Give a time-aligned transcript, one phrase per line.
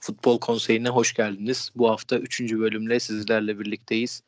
[0.00, 1.70] Futbol Konseyi'ne hoş geldiniz.
[1.74, 2.40] Bu hafta 3.
[2.40, 4.22] bölümle sizlerle birlikteyiz.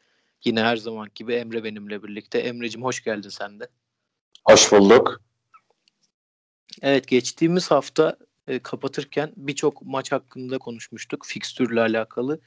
[0.44, 2.38] Yine her zaman gibi Emre benimle birlikte.
[2.38, 3.68] Emre'cim hoş geldin sen de.
[4.44, 5.20] Hoş bulduk.
[6.82, 8.16] Evet geçtiğimiz hafta
[8.46, 11.26] e, kapatırken birçok maç hakkında konuşmuştuk.
[11.26, 12.40] Fikstürle alakalı.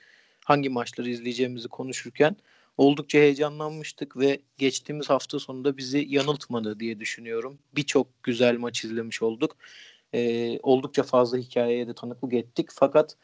[0.46, 2.36] Hangi maçları izleyeceğimizi konuşurken
[2.78, 7.60] oldukça heyecanlanmıştık ve geçtiğimiz hafta sonunda bizi yanıltmadı diye düşünüyorum.
[7.76, 9.58] Birçok güzel maç izlemiş olduk.
[10.16, 12.70] E, oldukça fazla hikayeye de tanıklık ettik.
[12.72, 13.16] Fakat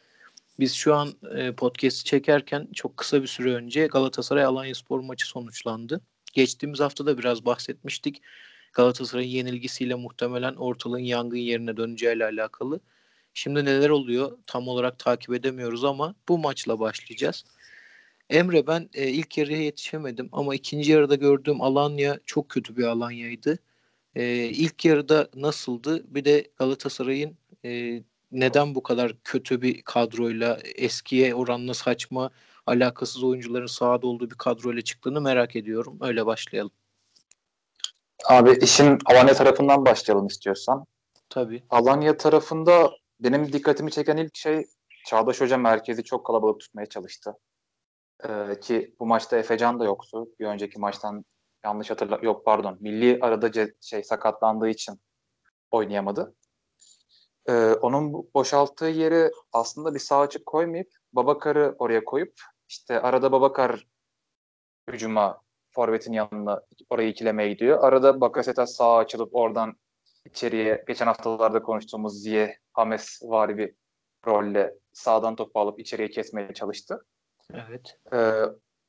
[0.60, 5.28] biz şu an e, podcast'i çekerken çok kısa bir süre önce Galatasaray Alanya Spor maçı
[5.28, 6.02] sonuçlandı.
[6.34, 8.22] Geçtiğimiz hafta da biraz bahsetmiştik.
[8.74, 12.80] Galatasaray'ın yenilgisiyle muhtemelen ortalığın yangın yerine döneceğiyle alakalı.
[13.34, 17.46] Şimdi neler oluyor tam olarak takip edemiyoruz ama bu maçla başlayacağız.
[18.30, 23.60] Emre ben e, ilk yarıya yetişemedim ama ikinci yarıda gördüğüm Alanya çok kötü bir Alanya'ydı.
[24.16, 26.04] E, ilk yarıda nasıldı?
[26.16, 32.30] Bir de Galatasaray'ın e, neden bu kadar kötü bir kadroyla eskiye oranla saçma
[32.68, 35.98] alakasız oyuncuların sahada olduğu bir kadroyla çıktığını merak ediyorum.
[36.02, 36.72] Öyle başlayalım.
[38.30, 40.86] Abi işin Alanya tarafından başlayalım istiyorsan.
[41.30, 41.64] Tabii.
[41.70, 44.66] Alanya tarafında benim dikkatimi çeken ilk şey
[45.06, 47.34] Çağdaş Hoca merkezi çok kalabalık tutmaya çalıştı.
[48.24, 50.28] Ee, ki bu maçta Efecan da yoktu.
[50.40, 51.26] Bir önceki maçtan
[51.66, 52.78] yanlış hatırla yok pardon.
[52.80, 55.02] Milli arada şey sakatlandığı için
[55.72, 56.36] oynayamadı.
[57.50, 62.34] Ee, onun boşalttığı yeri aslında bir sağ açık koymayıp Babakar'ı oraya koyup
[62.70, 63.88] işte arada Babakar
[64.90, 67.84] hücuma forvetin yanına orayı ikilemeye gidiyor.
[67.84, 69.76] Arada Bakasetas sağa açılıp oradan
[70.26, 73.74] içeriye geçen haftalarda konuştuğumuz Ziye Hames var bir
[74.28, 77.06] rolle sağdan topu alıp içeriye kesmeye çalıştı.
[77.54, 78.00] Evet.
[78.14, 78.44] Ee,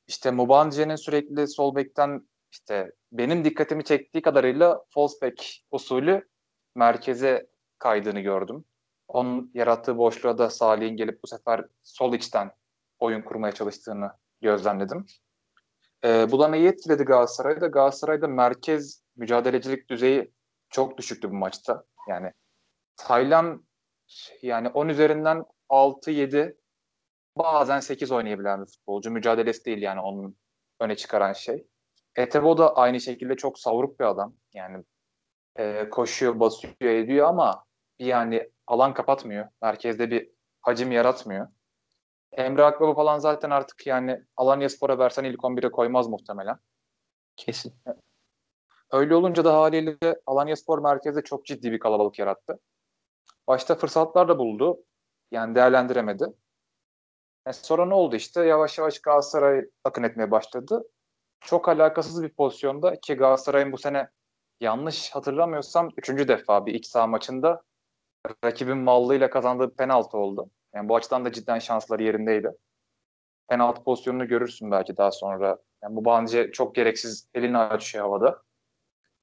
[0.06, 6.28] işte Mubance'nin sürekli sol bekten işte benim dikkatimi çektiği kadarıyla false back usulü
[6.74, 7.46] merkeze
[7.78, 8.64] kaydığını gördüm.
[9.08, 12.50] Onun yarattığı boşluğa da Salih'in gelip bu sefer sol içten
[12.98, 14.10] oyun kurmaya çalıştığını
[14.40, 15.06] gözlemledim.
[16.04, 17.66] Ee, bu da neyi etkiledi Galatasaray'da?
[17.66, 20.32] Galatasaray'da merkez mücadelecilik düzeyi
[20.70, 21.84] çok düşüktü bu maçta.
[22.08, 22.32] Yani
[22.96, 23.66] Taylan
[24.42, 26.56] yani 10 üzerinden 6-7
[27.38, 29.10] bazen 8 oynayabilen bir futbolcu.
[29.10, 30.36] Mücadelesi değil yani onun
[30.80, 31.66] öne çıkaran şey.
[32.16, 34.34] Etebo da aynı şekilde çok savruk bir adam.
[34.54, 34.84] Yani
[35.56, 37.64] e, koşuyor, basıyor, ediyor ama
[37.98, 39.48] yani alan kapatmıyor.
[39.62, 40.30] Merkezde bir
[40.60, 41.48] hacim yaratmıyor.
[42.32, 46.58] Emre Akbaba falan zaten artık yani Alanya Spor'a versen ilk 11'e koymaz muhtemelen.
[47.36, 47.74] Kesin.
[48.90, 49.96] Öyle olunca da haliyle
[50.26, 52.60] Alanya Spor merkezde çok ciddi bir kalabalık yarattı.
[53.46, 54.84] Başta fırsatlar da buldu.
[55.30, 56.24] Yani değerlendiremedi.
[57.46, 58.44] E sonra ne oldu işte?
[58.44, 60.84] Yavaş yavaş Galatasaray akın etmeye başladı.
[61.44, 64.08] Çok alakasız bir pozisyonda ki Galatasaray'ın bu sene
[64.60, 67.62] yanlış hatırlamıyorsam üçüncü defa bir iç saha maçında
[68.44, 70.50] rakibin mallığıyla kazandığı penaltı oldu.
[70.74, 72.50] Yani bu açıdan da cidden şansları yerindeydi.
[73.48, 75.58] Penaltı pozisyonunu görürsün belki daha sonra.
[75.82, 78.42] Yani bu bence çok gereksiz elini açıyor havada.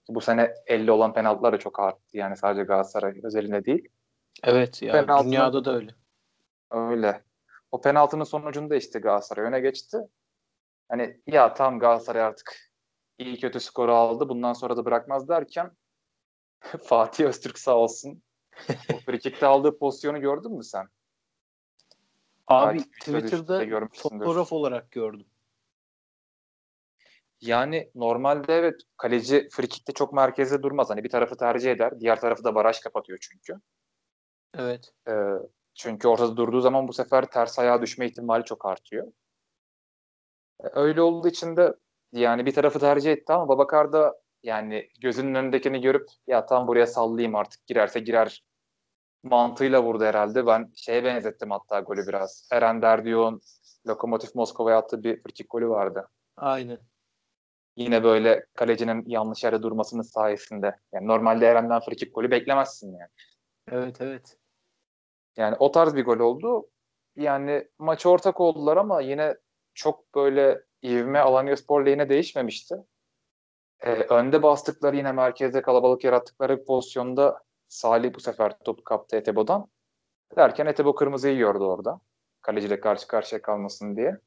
[0.09, 2.17] Bu sene 50 olan penaltılar da çok arttı.
[2.17, 3.89] Yani sadece Galatasaray özelinde değil.
[4.43, 5.25] Evet ya Penaltı...
[5.25, 5.91] dünyada da öyle.
[6.71, 7.23] Öyle.
[7.71, 9.97] O penaltının sonucunda işte Galatasaray öne geçti.
[10.89, 12.71] Hani ya tam Galatasaray artık
[13.17, 14.29] iyi kötü skoru aldı.
[14.29, 15.71] Bundan sonra da bırakmaz derken
[16.83, 18.23] Fatih Öztürk sağ olsun.
[18.93, 20.87] o frikikte aldığı pozisyonu gördün mü sen?
[22.47, 25.25] Abi Twitter'da fotoğraf olarak gördüm.
[27.41, 30.89] Yani normalde evet kaleci frikikte çok merkezde durmaz.
[30.89, 31.99] Hani bir tarafı tercih eder.
[31.99, 33.61] Diğer tarafı da baraj kapatıyor çünkü.
[34.53, 34.93] Evet.
[35.07, 35.13] Ee,
[35.73, 39.11] çünkü ortada durduğu zaman bu sefer ters ayağa düşme ihtimali çok artıyor.
[40.59, 41.75] Öyle olduğu için de
[42.13, 46.87] yani bir tarafı tercih etti ama Babakar da yani gözünün önündekini görüp ya tam buraya
[46.87, 48.43] sallayayım artık girerse girer
[49.23, 50.47] mantığıyla vurdu herhalde.
[50.47, 52.49] Ben şeye benzettim hatta golü biraz.
[52.51, 53.41] Eren Derdiyok'un
[53.87, 56.07] Lokomotiv Moskova'ya attığı bir frikik golü vardı.
[56.37, 56.79] Aynen.
[57.75, 60.75] Yine böyle kalecinin yanlış yerde durmasının sayesinde.
[60.93, 63.09] Yani normalde Eren'den frikik golü beklemezsin yani.
[63.71, 64.37] Evet evet.
[65.37, 66.69] Yani o tarz bir gol oldu.
[67.15, 69.35] Yani maçı ortak oldular ama yine
[69.79, 72.75] çok böyle ivme Alanya Spor lehine değişmemişti.
[73.81, 79.67] Ee, önde bastıkları yine merkezde kalabalık yarattıkları pozisyonda Salih bu sefer topu kaptı Etebo'dan.
[80.37, 81.99] Derken Etebo kırmızıyı gördü orada.
[82.41, 84.17] Kaleciyle karşı karşıya kalmasın diye.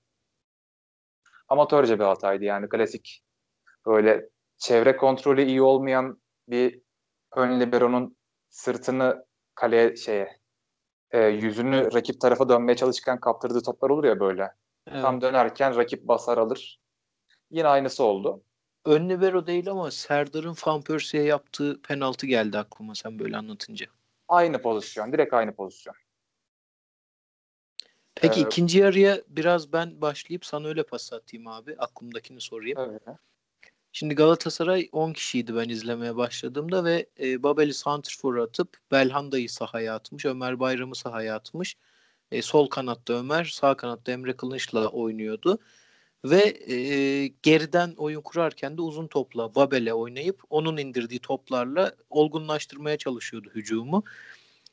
[1.48, 3.22] Amatörce bir hataydı yani klasik
[3.86, 4.28] böyle
[4.58, 6.82] çevre kontrolü iyi olmayan bir
[7.36, 8.16] ön libero'nun
[8.50, 10.40] sırtını kaleye şeye
[11.10, 14.61] e, yüzünü rakip tarafa dönmeye çalışırken kaptırdığı toplar olur ya böyle.
[14.86, 15.02] Evet.
[15.02, 16.80] Tam dönerken rakip basar alır.
[17.50, 18.42] Yine aynısı oldu.
[18.84, 23.86] Ön libero değil ama Serdar'ın Van Persie'ye yaptığı penaltı geldi aklıma sen böyle anlatınca.
[24.28, 25.12] Aynı pozisyon.
[25.12, 25.94] Direkt aynı pozisyon.
[28.14, 31.76] Peki Ee, ikinci yarıya biraz ben başlayıp sana öyle pas atayım abi.
[31.78, 32.78] Aklımdakini sorayım.
[32.78, 33.18] Öyle.
[33.92, 40.26] Şimdi Galatasaray 10 kişiydi ben izlemeye başladığımda ve e, Babel'i santrfor atıp Belhanda'yı sahaya atmış.
[40.26, 41.76] Ömer Bayram'ı sahaya atmış.
[42.32, 45.58] E, sol kanatta Ömer, sağ kanatta Emre Kılınç'la oynuyordu.
[46.24, 46.40] Ve
[46.72, 46.76] e,
[47.42, 54.04] geriden oyun kurarken de uzun topla Babel'e oynayıp onun indirdiği toplarla olgunlaştırmaya çalışıyordu hücumu.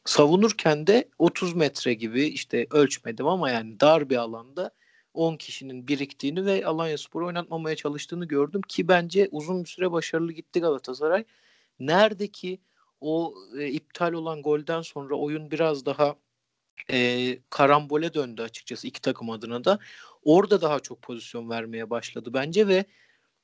[0.06, 4.71] Savunurken de 30 metre gibi işte ölçmedim ama yani dar bir alanda
[5.13, 10.59] 10 kişinin biriktiğini ve Alanyaspor'u oynatmamaya çalıştığını gördüm ki bence uzun bir süre başarılı gitti
[10.59, 11.23] Galatasaray.
[11.79, 12.59] Nerede ki
[13.01, 16.15] o e, iptal olan golden sonra oyun biraz daha
[16.92, 19.80] e, karambole döndü açıkçası iki takım adına da.
[20.24, 22.86] Orada daha çok pozisyon vermeye başladı bence ve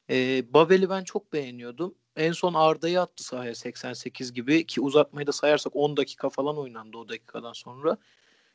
[0.10, 1.96] e, Babel'i ben çok beğeniyordum.
[2.16, 6.98] En son Arda'yı attı sahaya 88 gibi ki uzatmayı da sayarsak 10 dakika falan oynandı
[6.98, 7.98] o dakikadan sonra.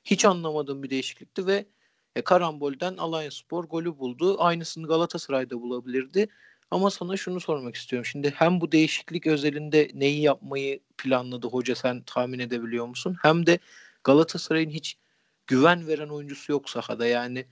[0.05, 1.67] Hiç anlamadığım bir değişiklikti ve
[2.17, 4.43] e, karambolden Alanyaspor golü buldu.
[4.43, 6.29] Aynısını Galatasaray'da bulabilirdi.
[6.71, 8.07] Ama sana şunu sormak istiyorum.
[8.07, 13.17] Şimdi hem bu değişiklik özelinde neyi yapmayı planladı hoca sen tahmin edebiliyor musun?
[13.23, 13.59] Hem de
[14.05, 14.99] Galatasaray'ın hiç
[15.47, 17.07] güven veren oyuncusu yok sahada.
[17.07, 17.47] Yani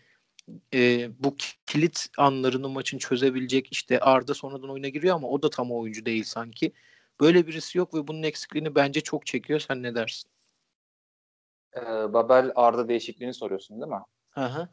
[0.75, 1.37] e, bu
[1.67, 6.25] kilit anlarını maçın çözebilecek işte Arda sonradan oyuna giriyor ama o da tam oyuncu değil
[6.25, 6.73] sanki.
[7.21, 9.61] Böyle birisi yok ve bunun eksikliğini bence çok çekiyor.
[9.61, 10.31] Sen ne dersin?
[11.77, 14.03] Ee, Babel Arda değişikliğini soruyorsun değil mi?
[14.31, 14.69] Hı hı.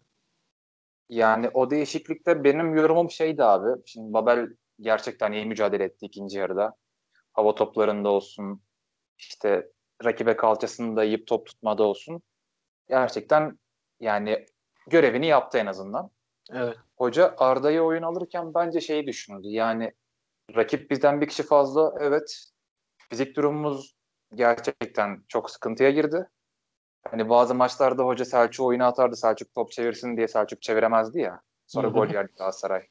[1.09, 3.81] Yani o değişiklikte benim yorumum şeydi abi.
[3.85, 4.47] Şimdi Babel
[4.79, 6.75] gerçekten iyi mücadele etti ikinci yarıda.
[7.33, 8.61] Hava toplarında olsun,
[9.17, 9.71] işte
[10.03, 12.21] rakibe kalçasını da yiyip top tutmada olsun.
[12.89, 13.59] Gerçekten
[13.99, 14.45] yani
[14.87, 16.09] görevini yaptı en azından.
[16.51, 16.77] Evet.
[16.97, 19.47] Hoca Arda'yı oyun alırken bence şeyi düşündü.
[19.47, 19.93] Yani
[20.55, 21.93] rakip bizden bir kişi fazla.
[21.99, 22.45] Evet.
[23.09, 23.95] Fizik durumumuz
[24.33, 26.29] gerçekten çok sıkıntıya girdi.
[27.11, 29.15] Hani bazı maçlarda hoca Selçuk oyunu atardı.
[29.15, 31.41] Selçuk top çevirsin diye Selçuk çeviremezdi ya.
[31.67, 32.87] Sonra gol yerdi Galatasaray.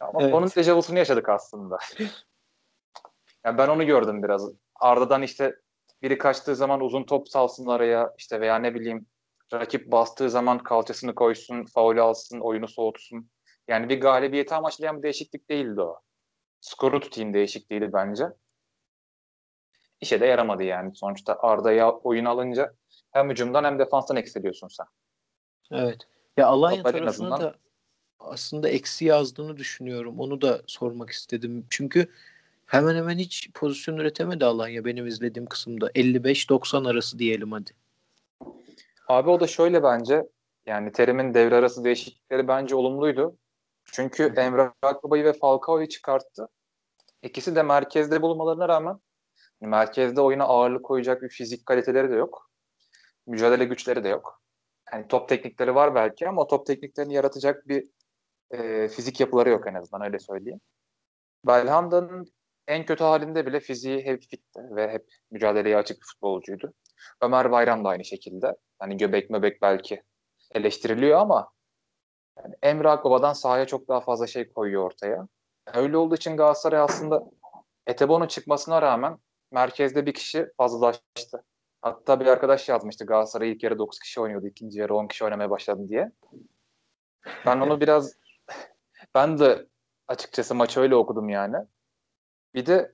[0.00, 0.34] Ama Evet.
[0.34, 1.78] onun tecavüzünü yaşadık aslında.
[3.44, 4.50] yani ben onu gördüm biraz.
[4.74, 5.56] Arda'dan işte
[6.02, 9.06] biri kaçtığı zaman uzun top salsın araya işte veya ne bileyim
[9.52, 13.30] rakip bastığı zaman kalçasını koysun, faul alsın, oyunu soğutsun.
[13.68, 16.00] Yani bir galibiyeti amaçlayan bir değişiklik değildi o.
[16.60, 18.24] Skoru tutayım değişikliğiydi bence.
[20.00, 20.96] İşe de yaramadı yani.
[20.96, 22.74] Sonuçta Arda'ya oyun alınca
[23.10, 24.86] hem hücumdan hem defanstan eksiliyorsun sen.
[25.70, 25.98] Evet.
[26.36, 27.54] Ya Alanya tarafına azından- da
[28.18, 30.20] aslında eksi yazdığını düşünüyorum.
[30.20, 31.66] Onu da sormak istedim.
[31.70, 32.12] Çünkü
[32.68, 35.90] hemen hemen hiç pozisyon üretemedi Alanya benim izlediğim kısımda.
[35.90, 37.70] 55-90 arası diyelim hadi.
[39.08, 40.28] Abi o da şöyle bence
[40.66, 43.36] yani Terim'in devre arası değişiklikleri bence olumluydu.
[43.84, 46.48] Çünkü Emre Akbaba'yı ve Falcao'yu çıkarttı.
[47.22, 49.00] İkisi de merkezde bulunmalarına rağmen
[49.60, 52.50] merkezde oyuna ağırlık koyacak bir fizik kaliteleri de yok.
[53.26, 54.42] Mücadele güçleri de yok.
[54.92, 57.88] Yani top teknikleri var belki ama o top tekniklerini yaratacak bir
[58.50, 60.60] e, fizik yapıları yok en azından öyle söyleyeyim.
[61.46, 62.32] Belhanda'nın
[62.68, 66.72] en kötü halinde bile fiziği hep fitti ve hep mücadeleye açık bir futbolcuydu.
[67.20, 68.56] Ömer Bayram da aynı şekilde.
[68.78, 70.02] Hani göbek möbek belki
[70.54, 71.50] eleştiriliyor ama
[72.38, 75.28] yani Emre Akbaba'dan sahaya çok daha fazla şey koyuyor ortaya.
[75.74, 77.22] Öyle olduğu için Galatasaray aslında
[77.86, 79.18] Etebo'nun çıkmasına rağmen
[79.52, 81.44] merkezde bir kişi fazlalaştı.
[81.82, 84.46] Hatta bir arkadaş yazmıştı Galatasaray ilk yarı 9 kişi oynuyordu.
[84.46, 86.12] ikinci yarı 10 kişi oynamaya başladı diye.
[87.46, 88.14] Ben onu biraz
[89.14, 89.66] ben de
[90.08, 91.56] açıkçası maçı öyle okudum yani.
[92.58, 92.92] Bir de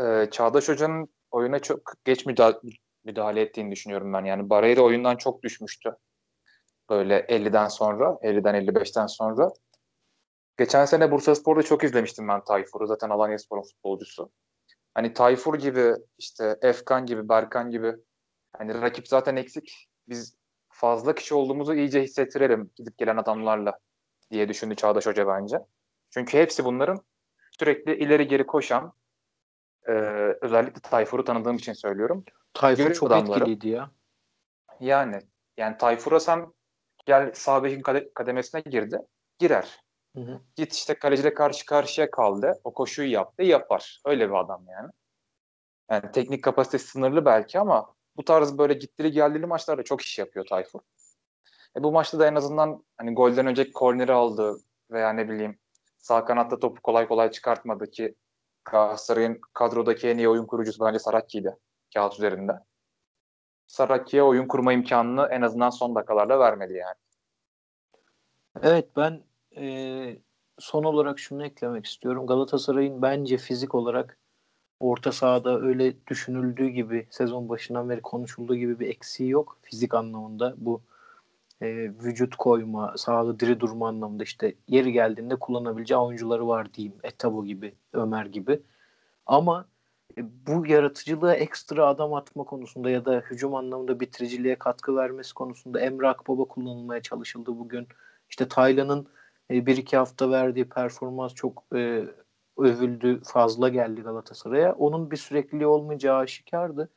[0.00, 2.58] e, Çağdaş Hoca'nın oyuna çok geç müdahale,
[3.04, 4.24] müdahale ettiğini düşünüyorum ben.
[4.24, 5.96] Yani Barreira oyundan çok düşmüştü.
[6.90, 9.50] Böyle 50'den sonra, 50'den 55'ten sonra.
[10.56, 12.86] Geçen sene Bursaspor'da çok izlemiştim ben Tayfur'u.
[12.86, 14.30] Zaten Alanyaspor'un futbolcusu.
[14.94, 17.92] Hani Tayfur gibi, işte Efkan gibi, Berkan gibi.
[18.56, 19.88] Hani rakip zaten eksik.
[20.08, 20.36] Biz
[20.68, 23.78] fazla kişi olduğumuzu iyice hissettirelim gidip gelen adamlarla
[24.30, 25.58] diye düşündü Çağdaş Hoca bence.
[26.10, 27.04] Çünkü hepsi bunların
[27.58, 28.92] sürekli ileri geri koşan,
[29.88, 29.92] e,
[30.40, 32.24] özellikle Tayfur'u tanıdığım için söylüyorum.
[32.54, 33.38] Tayfur Görev çok adamları.
[33.38, 33.90] etkiliydi ya.
[34.80, 35.18] Yani
[35.56, 36.52] yani Tayfur'a sen
[37.06, 38.98] gel sağ bekin kade- kademesine girdi.
[39.38, 39.80] Girer.
[40.16, 40.40] Hı hı.
[40.56, 42.60] Git işte kaleciyle karşı karşıya kaldı.
[42.64, 43.42] O koşuyu yaptı.
[43.42, 44.00] Yapar.
[44.04, 44.90] Öyle bir adam yani.
[45.90, 50.46] Yani teknik kapasitesi sınırlı belki ama bu tarz böyle gittili geldili maçlarda çok iş yapıyor
[50.46, 50.80] Tayfur.
[51.76, 54.56] E bu maçta da en azından hani golden önceki korneri aldı
[54.90, 55.58] veya ne bileyim
[55.98, 58.14] sağ kanatta topu kolay kolay çıkartmadı ki
[58.64, 61.56] Galatasaray'ın kadrodaki en iyi oyun kurucusu bence Sarakki'ydi
[61.94, 62.52] kağıt üzerinde.
[63.66, 66.96] Sarakki'ye oyun kurma imkanını en azından son dakikalarda vermedi yani.
[68.62, 69.22] Evet ben
[69.56, 70.16] e,
[70.58, 72.26] son olarak şunu eklemek istiyorum.
[72.26, 74.18] Galatasaray'ın bence fizik olarak
[74.80, 80.54] orta sahada öyle düşünüldüğü gibi sezon başından beri konuşulduğu gibi bir eksiği yok fizik anlamında.
[80.56, 80.82] Bu
[81.62, 81.66] e,
[82.04, 86.98] vücut koyma, sağlı diri durma anlamında işte yeri geldiğinde kullanabileceği oyuncuları var diyeyim.
[87.02, 88.62] Etabo gibi, Ömer gibi.
[89.26, 89.66] Ama
[90.18, 95.80] e, bu yaratıcılığa ekstra adam atma konusunda ya da hücum anlamında bitiriciliğe katkı vermesi konusunda
[95.80, 97.88] Emre Akbaba kullanılmaya çalışıldı bugün.
[98.30, 99.08] İşte Taylan'ın
[99.50, 102.04] e, bir iki hafta verdiği performans çok e,
[102.58, 104.72] övüldü, fazla geldi Galatasaray'a.
[104.72, 106.90] Onun bir sürekliliği olmayacağı aşikardı.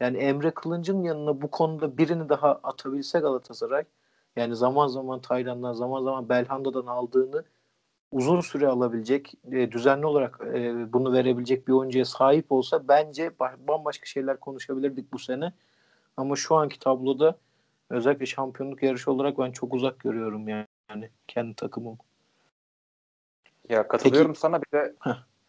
[0.00, 3.84] Yani Emre Kılınç'ın yanına bu konuda birini daha atabilse Galatasaray
[4.36, 7.44] yani zaman zaman Taylan'dan zaman zaman Belhanda'dan aldığını
[8.12, 13.32] uzun süre alabilecek, e, düzenli olarak e, bunu verebilecek bir oyuncuya sahip olsa bence
[13.68, 15.52] bambaşka şeyler konuşabilirdik bu sene.
[16.16, 17.38] Ama şu anki tabloda
[17.90, 21.98] özellikle şampiyonluk yarışı olarak ben çok uzak görüyorum yani, yani kendi takımım.
[23.68, 24.40] Ya katılıyorum Peki.
[24.40, 24.94] sana bir de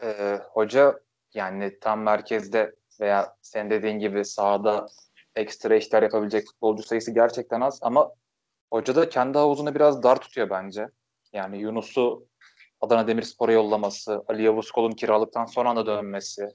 [0.04, 1.00] e, hoca
[1.34, 4.88] yani tam merkezde veya sen dediğin gibi sahada
[5.36, 8.12] ekstra işler yapabilecek futbolcu sayısı gerçekten az ama
[8.72, 10.88] hoca da kendi havuzunu biraz dar tutuyor bence.
[11.34, 12.28] Yani Yunus'u
[12.82, 16.50] Adana Demirspor'a yollaması, Ali Yavuz Kol'un kiralıktan sonra anda dönmesi,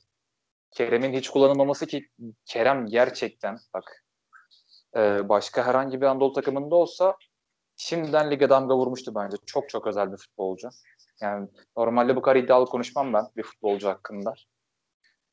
[0.71, 2.09] Kerem'in hiç kullanılmaması ki
[2.45, 4.05] Kerem gerçekten bak
[4.97, 7.17] e, başka herhangi bir Anadolu takımında olsa
[7.77, 9.37] şimdiden lige damga vurmuştu bence.
[9.47, 10.69] Çok çok özel bir futbolcu.
[11.21, 14.35] Yani normalde bu kadar iddialı konuşmam ben bir futbolcu hakkında.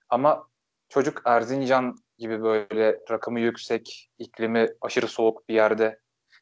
[0.09, 0.47] Ama
[0.89, 5.99] çocuk Erzincan gibi böyle rakımı yüksek, iklimi aşırı soğuk bir yerde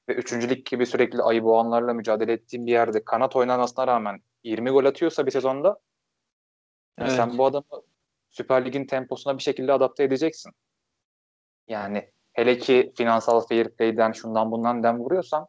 [0.09, 4.85] ve üçüncülük gibi sürekli ayı boğanlarla mücadele ettiğim bir yerde kanat oynamasına rağmen 20 gol
[4.85, 5.79] atıyorsa bir sezonda
[6.97, 7.11] evet.
[7.11, 7.83] sen bu adamı
[8.29, 10.51] Süper Lig'in temposuna bir şekilde adapte edeceksin.
[11.67, 15.47] Yani hele ki finansal fair play'den şundan bundan dem vuruyorsan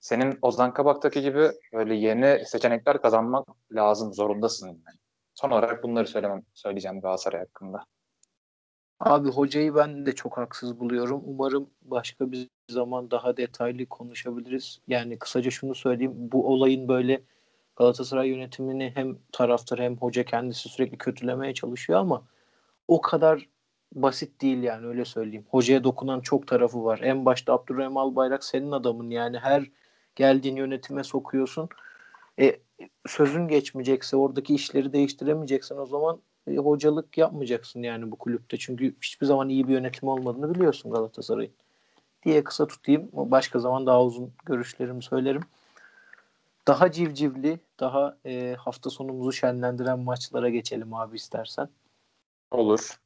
[0.00, 4.66] senin Ozan Kabak'taki gibi böyle yeni seçenekler kazanmak lazım, zorundasın.
[4.66, 4.98] Yani.
[5.34, 7.84] Son olarak bunları söylemem, söyleyeceğim Galatasaray hakkında.
[9.00, 11.22] Abi hocayı ben de çok haksız buluyorum.
[11.26, 14.80] Umarım başka bir zaman daha detaylı konuşabiliriz.
[14.88, 16.12] Yani kısaca şunu söyleyeyim.
[16.16, 17.22] Bu olayın böyle
[17.76, 22.24] Galatasaray yönetimini hem taraftar hem hoca kendisi sürekli kötülemeye çalışıyor ama
[22.88, 23.48] o kadar
[23.92, 25.46] basit değil yani öyle söyleyeyim.
[25.50, 27.00] Hocaya dokunan çok tarafı var.
[27.02, 29.70] En başta Abdurrahim Albayrak senin adamın yani her
[30.16, 31.68] geldiğin yönetime sokuyorsun.
[32.40, 32.60] E,
[33.06, 38.56] sözün geçmeyecekse oradaki işleri değiştiremeyeceksin o zaman e, hocalık yapmayacaksın yani bu kulüpte.
[38.56, 41.52] Çünkü hiçbir zaman iyi bir yönetim olmadığını biliyorsun Galatasaray'ın.
[42.24, 43.10] Diye kısa tutayım.
[43.12, 45.42] Başka zaman daha uzun görüşlerimi söylerim.
[46.66, 51.68] Daha civcivli, daha e, hafta sonumuzu şenlendiren maçlara geçelim abi istersen.
[52.50, 53.00] Olur.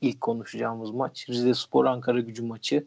[0.00, 2.86] İlk konuşacağımız maç Rize Spor Ankara Gücü maçı.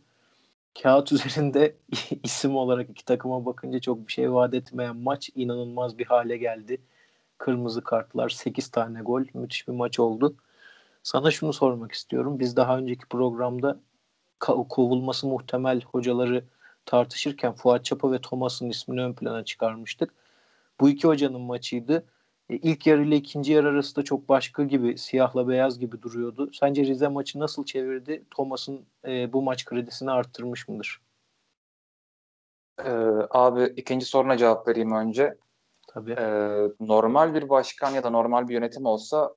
[0.82, 1.76] Kağıt üzerinde
[2.24, 6.82] isim olarak iki takıma bakınca çok bir şey vaat etmeyen maç inanılmaz bir hale geldi.
[7.38, 9.24] Kırmızı kartlar, 8 tane gol.
[9.34, 10.36] Müthiş bir maç oldu.
[11.04, 12.40] Sana şunu sormak istiyorum.
[12.40, 13.80] Biz daha önceki programda
[14.40, 16.46] kovulması muhtemel hocaları
[16.86, 20.14] tartışırken Fuat Çapa ve Thomas'ın ismini ön plana çıkarmıştık.
[20.80, 22.06] Bu iki hocanın maçıydı.
[22.50, 26.50] E, ilk yarı ile ikinci yarı arasında çok başka gibi, siyahla beyaz gibi duruyordu.
[26.54, 28.24] Sence Rize maçı nasıl çevirdi?
[28.32, 31.02] Thomas'ın e, bu maç kredisini arttırmış mıdır?
[32.80, 32.92] Ee,
[33.30, 35.38] abi ikinci soruna cevap vereyim önce.
[35.96, 36.16] Tabii.
[36.20, 39.36] Ee, normal bir başkan ya da normal bir yönetim olsa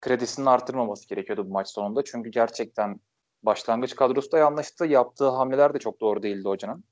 [0.00, 2.04] kredisini artırmaması gerekiyordu bu maç sonunda.
[2.04, 3.00] Çünkü gerçekten
[3.42, 4.86] başlangıç kadrosu da yanlıştı.
[4.86, 6.84] Yaptığı hamleler de çok doğru değildi hocanın.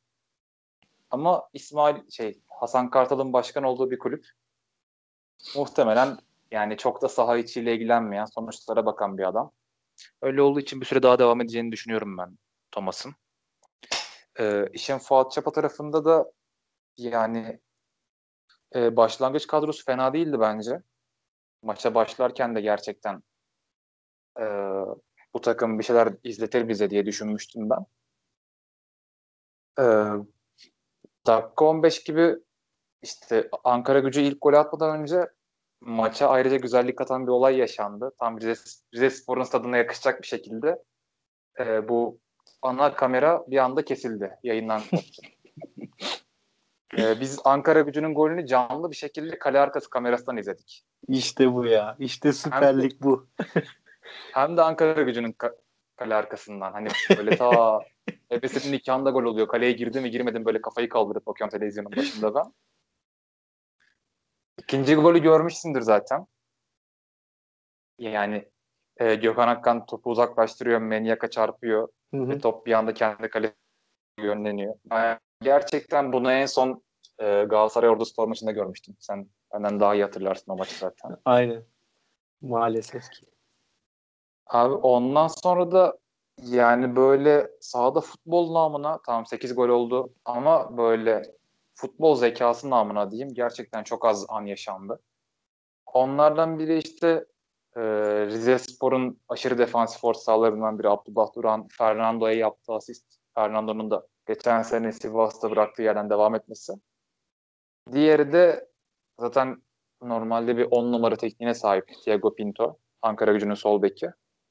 [1.10, 4.26] Ama İsmail şey Hasan Kartal'ın başkan olduğu bir kulüp
[5.56, 6.18] muhtemelen
[6.50, 9.50] yani çok da saha içiyle ilgilenmeyen, sonuçlara bakan bir adam.
[10.22, 12.38] Öyle olduğu için bir süre daha devam edeceğini düşünüyorum ben
[12.70, 13.14] Thomas'ın.
[14.40, 16.32] Ee, işin Fuat Çapa tarafında da
[16.96, 17.60] yani
[18.74, 20.82] e, başlangıç kadrosu fena değildi bence.
[21.62, 23.22] Maça başlarken de gerçekten
[24.40, 24.44] e,
[25.34, 27.86] bu takım bir şeyler izletir bize diye düşünmüştüm ben.
[29.78, 29.84] E,
[31.26, 32.36] dakika 15 gibi
[33.02, 35.28] işte Ankara gücü ilk golü atmadan önce
[35.80, 38.12] maça ayrıca güzellik katan bir olay yaşandı.
[38.20, 38.54] Tam Rize,
[38.94, 40.82] Rize Spor'un stadına yakışacak bir şekilde
[41.60, 42.18] e, bu
[42.62, 44.38] ana kamera bir anda kesildi.
[44.42, 44.82] Yayından
[46.92, 47.08] koptu.
[47.08, 50.84] e, biz Ankara gücünün golünü canlı bir şekilde kale arkası kamerasından izledik.
[51.08, 51.96] İşte bu ya.
[51.98, 53.28] İşte süperlik bu.
[54.32, 55.56] hem de Ankara gücünün ka-
[55.96, 56.72] kale arkasından.
[56.72, 57.80] Hani böyle ta
[58.30, 59.48] Efes'in nikahında gol oluyor.
[59.48, 62.52] Kaleye girdi mi girmedi mi böyle kafayı kaldırıp bakıyorum televizyonun başında ben.
[64.58, 66.26] İkinci golü görmüşsündür zaten.
[67.98, 68.48] Yani
[68.96, 71.88] e, Gökhan Akkan topu uzaklaştırıyor, Menyak'a çarpıyor.
[72.14, 72.28] Hı hı.
[72.28, 73.56] Ve top bir anda kendi kalesine
[74.18, 74.74] yönleniyor.
[74.90, 76.82] Yani gerçekten bunu en son
[77.18, 78.96] e, Galatasaray Ordu Spor maçında görmüştüm.
[78.98, 81.16] Sen benden daha iyi hatırlarsın o maçı zaten.
[81.24, 81.64] Aynen.
[82.40, 83.26] Maalesef ki.
[84.46, 85.98] Abi ondan sonra da
[86.42, 91.22] Yani böyle sahada futbol namına tamam 8 gol oldu ama böyle
[91.74, 95.00] futbol zekası namına diyeyim gerçekten çok az an yaşandı.
[95.86, 97.26] Onlardan biri işte
[97.76, 97.80] e,
[98.26, 103.04] Rize Spor'un aşırı defansif orta sahalarından biri Abdullah Duran Fernando'ya yaptığı asist.
[103.34, 106.72] Fernando'nun da geçen sene Sivas'ta bıraktığı yerden devam etmesi.
[107.92, 108.68] Diğeri de
[109.20, 109.62] zaten
[110.02, 112.78] normalde bir 10 numara tekniğine sahip Thiago Pinto.
[113.02, 114.10] Ankara gücünün sol beki.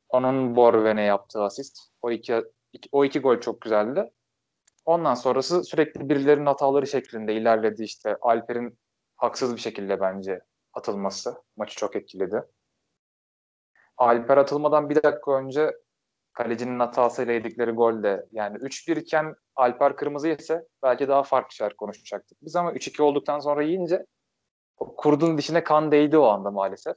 [0.09, 1.79] Onun Borven'e yaptığı asist.
[2.01, 4.11] O iki, iki, o iki gol çok güzeldi.
[4.85, 8.17] Ondan sonrası sürekli birilerinin hataları şeklinde ilerledi işte.
[8.21, 8.79] Alper'in
[9.15, 10.41] haksız bir şekilde bence
[10.73, 12.43] atılması maçı çok etkiledi.
[13.97, 15.71] Alper atılmadan bir dakika önce
[16.33, 21.75] kalecinin hatasıyla yedikleri gol de yani 3-1 iken Alper kırmızı ise belki daha farklı şeyler
[21.75, 22.37] konuşacaktık.
[22.41, 24.05] Biz ama 3-2 olduktan sonra yiyince
[24.77, 26.95] kurdun dişine kan değdi o anda maalesef.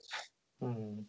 [0.58, 1.04] Hmm.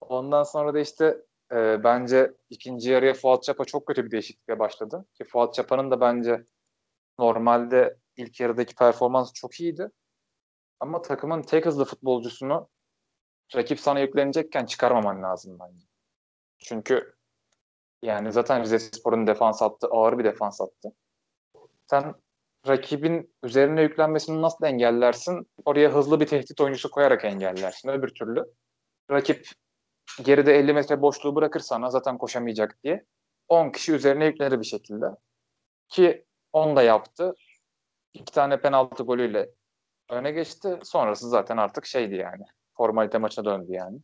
[0.00, 1.16] Ondan sonra da işte
[1.52, 5.06] e, bence ikinci yarıya Fuat Çapa çok kötü bir değişiklikle başladı.
[5.14, 6.46] Ki Fuat Çapa'nın da bence
[7.18, 9.90] normalde ilk yarıdaki performans çok iyiydi.
[10.80, 12.68] Ama takımın tek hızlı futbolcusunu
[13.56, 15.86] rakip sana yüklenecekken çıkarmaman lazım bence.
[16.58, 17.14] Çünkü
[18.02, 20.92] yani zaten Rize Spor'un defans attı, ağır bir defans attı.
[21.90, 22.14] Sen
[22.68, 25.50] rakibin üzerine yüklenmesini nasıl engellersin?
[25.64, 27.88] Oraya hızlı bir tehdit oyuncusu koyarak engellersin.
[27.88, 28.44] Öbür türlü
[29.10, 29.48] rakip
[30.22, 33.04] geride 50 metre boşluğu bırakır sana zaten koşamayacak diye
[33.48, 35.06] 10 kişi üzerine yüklenir bir şekilde.
[35.88, 37.34] Ki 10 da yaptı.
[38.14, 39.50] İki tane penaltı golüyle
[40.10, 40.78] öne geçti.
[40.82, 42.44] Sonrası zaten artık şeydi yani.
[42.76, 43.98] Formalite maçına döndü yani.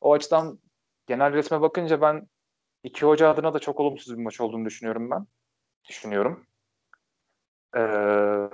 [0.00, 0.58] O açıdan
[1.06, 2.28] genel resme bakınca ben
[2.84, 5.26] iki hoca adına da çok olumsuz bir maç olduğunu düşünüyorum ben.
[5.88, 6.46] Düşünüyorum.
[7.76, 8.48] Ee,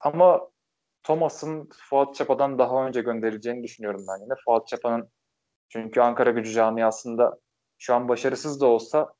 [0.00, 0.50] ama
[1.02, 4.34] Thomas'ın Fuat Çapa'dan daha önce gönderileceğini düşünüyorum ben yine.
[4.44, 5.08] Fuat Çapa'nın
[5.68, 7.38] çünkü Ankara gücü camiasında
[7.78, 9.14] şu an başarısız da olsa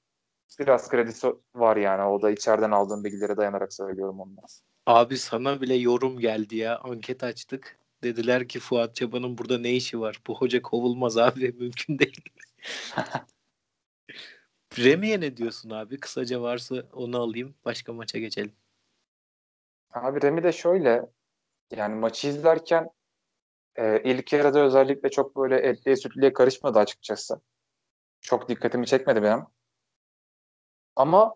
[0.58, 2.02] biraz kredisi var yani.
[2.02, 4.44] O da içeriden aldığım bilgilere dayanarak söylüyorum ondan.
[4.86, 6.78] Abi sana bile yorum geldi ya.
[6.78, 7.78] Anket açtık.
[8.02, 10.20] Dediler ki Fuat Çaba'nın burada ne işi var?
[10.26, 11.52] Bu hoca kovulmaz abi.
[11.58, 12.24] Mümkün değil.
[14.78, 16.00] Remi'ye ne diyorsun abi?
[16.00, 17.54] Kısaca varsa onu alayım.
[17.64, 18.52] Başka maça geçelim.
[19.90, 21.06] Abi Remi de şöyle
[21.70, 22.90] yani maçı izlerken
[23.76, 27.40] e, ilk yarıda özellikle çok böyle etliye sütlüye karışmadı açıkçası.
[28.20, 29.46] Çok dikkatimi çekmedi benim.
[30.96, 31.34] Ama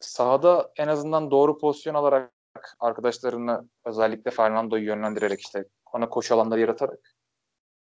[0.00, 2.32] sahada en azından doğru pozisyon alarak
[2.80, 7.14] arkadaşlarını özellikle Fernando'yu yönlendirerek işte ona koşu alanları yaratarak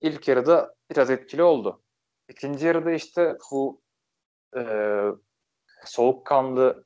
[0.00, 1.82] ilk yarıda biraz etkili oldu.
[2.28, 3.80] İkinci yarıda işte bu
[4.56, 4.62] e,
[5.84, 6.84] soğukkanlı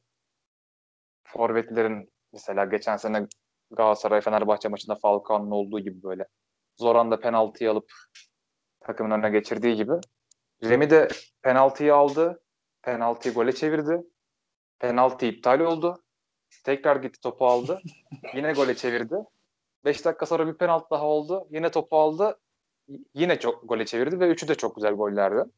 [1.24, 3.26] forvetlerin mesela geçen sene
[3.70, 6.26] Galatasaray Fenerbahçe maçında Falcao'nun olduğu gibi böyle
[6.76, 7.92] zor anda penaltıyı alıp
[8.80, 9.92] takımın önüne geçirdiği gibi
[10.64, 11.08] Remi de
[11.42, 12.42] penaltıyı aldı.
[12.82, 14.02] Penaltıyı gole çevirdi.
[14.78, 16.02] Penaltı iptal oldu.
[16.64, 17.80] Tekrar gitti topu aldı.
[18.34, 19.14] Yine gole çevirdi.
[19.84, 21.48] 5 dakika sonra bir penaltı daha oldu.
[21.50, 22.40] Yine topu aldı.
[23.14, 25.50] Yine çok gole çevirdi ve üçü de çok güzel gollerdi.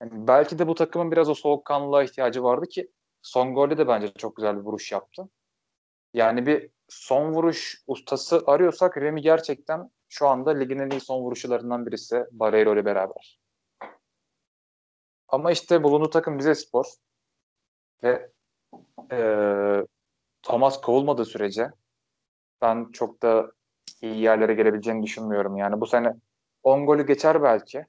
[0.00, 2.90] Yani belki de bu takımın biraz o soğukkanlılığa ihtiyacı vardı ki
[3.22, 5.28] son golde de bence çok güzel bir vuruş yaptı.
[6.14, 11.86] Yani bir son vuruş ustası arıyorsak Remy gerçekten şu anda ligin en iyi son vuruşçularından
[11.86, 13.40] birisi Barreiro ile beraber.
[15.28, 16.84] Ama işte bulunduğu takım bize spor
[18.02, 18.30] ve
[19.12, 19.18] e,
[20.42, 21.70] Thomas kovulmadığı sürece
[22.62, 23.52] ben çok da
[24.02, 25.56] iyi yerlere gelebileceğini düşünmüyorum.
[25.56, 26.14] Yani bu sene
[26.62, 27.86] 10 golü geçer belki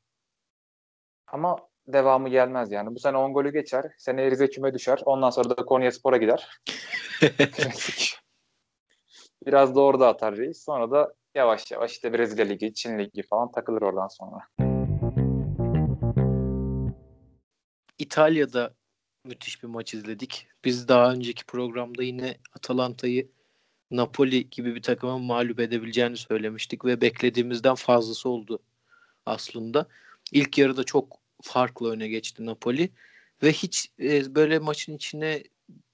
[1.28, 2.96] ama devamı gelmez yani.
[2.96, 3.92] Bu sene 10 golü geçer.
[3.98, 5.02] Sene Rize küme düşer.
[5.06, 6.60] Ondan sonra da Konya Spor'a gider.
[9.46, 10.64] Biraz da orada atar reis.
[10.66, 14.40] Sonra da yavaş yavaş işte Brezilya Ligi, Çin Ligi falan takılır oradan sonra.
[17.98, 18.74] İtalya'da
[19.24, 20.48] müthiş bir maç izledik.
[20.66, 23.30] Biz daha önceki programda yine Atalanta'yı
[23.92, 28.60] Napoli gibi bir takıma mağlup edebileceğini söylemiştik ve beklediğimizden fazlası oldu
[29.26, 29.88] aslında.
[30.32, 32.90] İlk yarıda çok farklı öne geçti Napoli
[33.44, 35.44] ve hiç e, böyle maçın içine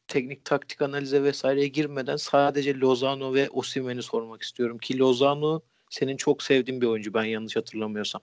[0.07, 6.43] teknik taktik analize vesaireye girmeden sadece Lozano ve Osimhen'i sormak istiyorum ki Lozano senin çok
[6.43, 8.21] sevdiğin bir oyuncu ben yanlış hatırlamıyorsam.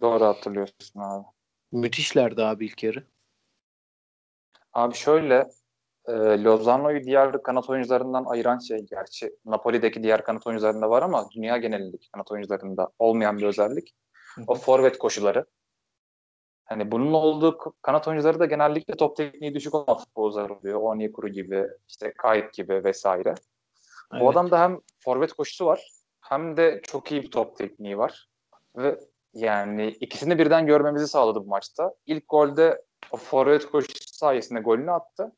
[0.00, 1.24] Doğru hatırlıyorsun abi.
[1.72, 3.04] Müthişlerdi abi ilk yarı.
[4.72, 5.48] Abi şöyle
[6.06, 11.56] e, Lozano'yu diğer kanat oyuncularından ayıran şey gerçi Napoli'deki diğer kanat oyuncularında var ama dünya
[11.56, 13.94] genelindeki kanat oyuncularında olmayan bir özellik.
[14.46, 15.46] O forvet koşuları.
[16.66, 20.80] Hani bunun olduğu kanat oyuncuları da genellikle top tekniği düşük olan futbolcular oluyor.
[20.80, 23.34] Onyekuru gibi, işte Kayıt gibi vesaire.
[24.12, 24.22] Evet.
[24.22, 28.28] Bu adamda hem forvet koşusu var hem de çok iyi bir top tekniği var.
[28.76, 28.98] Ve
[29.34, 31.94] yani ikisini birden görmemizi sağladı bu maçta.
[32.06, 35.32] İlk golde o forvet koşusu sayesinde golünü attı.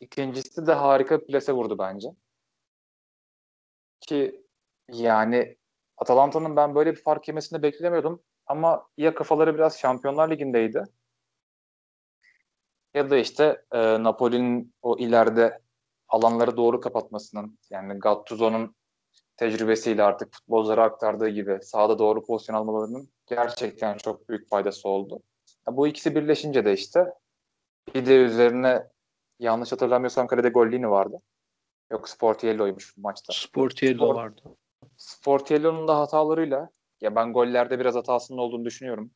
[0.00, 2.08] İkincisi de harika bir plase vurdu bence.
[4.00, 4.44] Ki
[4.92, 5.56] yani
[5.96, 8.22] Atalanta'nın ben böyle bir fark yemesini beklemiyordum.
[8.46, 10.84] Ama ya kafaları biraz Şampiyonlar Ligi'ndeydi
[12.94, 15.60] ya da işte e, Napoli'nin o ileride
[16.08, 18.74] alanları doğru kapatmasının yani Gattuso'nun
[19.36, 25.20] tecrübesiyle artık futbolculara aktardığı gibi sahada doğru pozisyon almalarının gerçekten çok büyük faydası oldu.
[25.66, 27.06] Bu ikisi birleşince de işte
[27.94, 28.88] bir de üzerine
[29.38, 31.20] yanlış hatırlamıyorsam kalede Gollini vardı.
[31.90, 33.32] Yok Sportiello'ymuş bu maçta.
[33.32, 34.42] Sportiello Sport, vardı.
[34.96, 36.70] Sportiello'nun da hatalarıyla
[37.04, 39.10] ya ben gollerde biraz hatasının olduğunu düşünüyorum.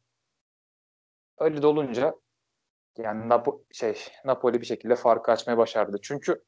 [1.38, 2.14] Öyle de olunca
[2.98, 5.98] yani Napo şey Napoli bir şekilde farkı açmaya başardı.
[6.03, 6.44] Çünkü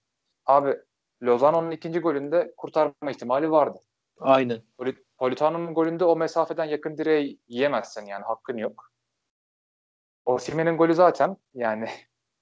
[0.47, 0.77] abi
[1.23, 3.79] Lozano'nun ikinci golünde kurtarma ihtimali vardı.
[4.19, 4.63] Aynen.
[5.19, 8.93] Politano'nun golünde o mesafeden yakın direğe yiyemezsin yani hakkın yok.
[10.25, 11.89] Osimhen'in golü zaten yani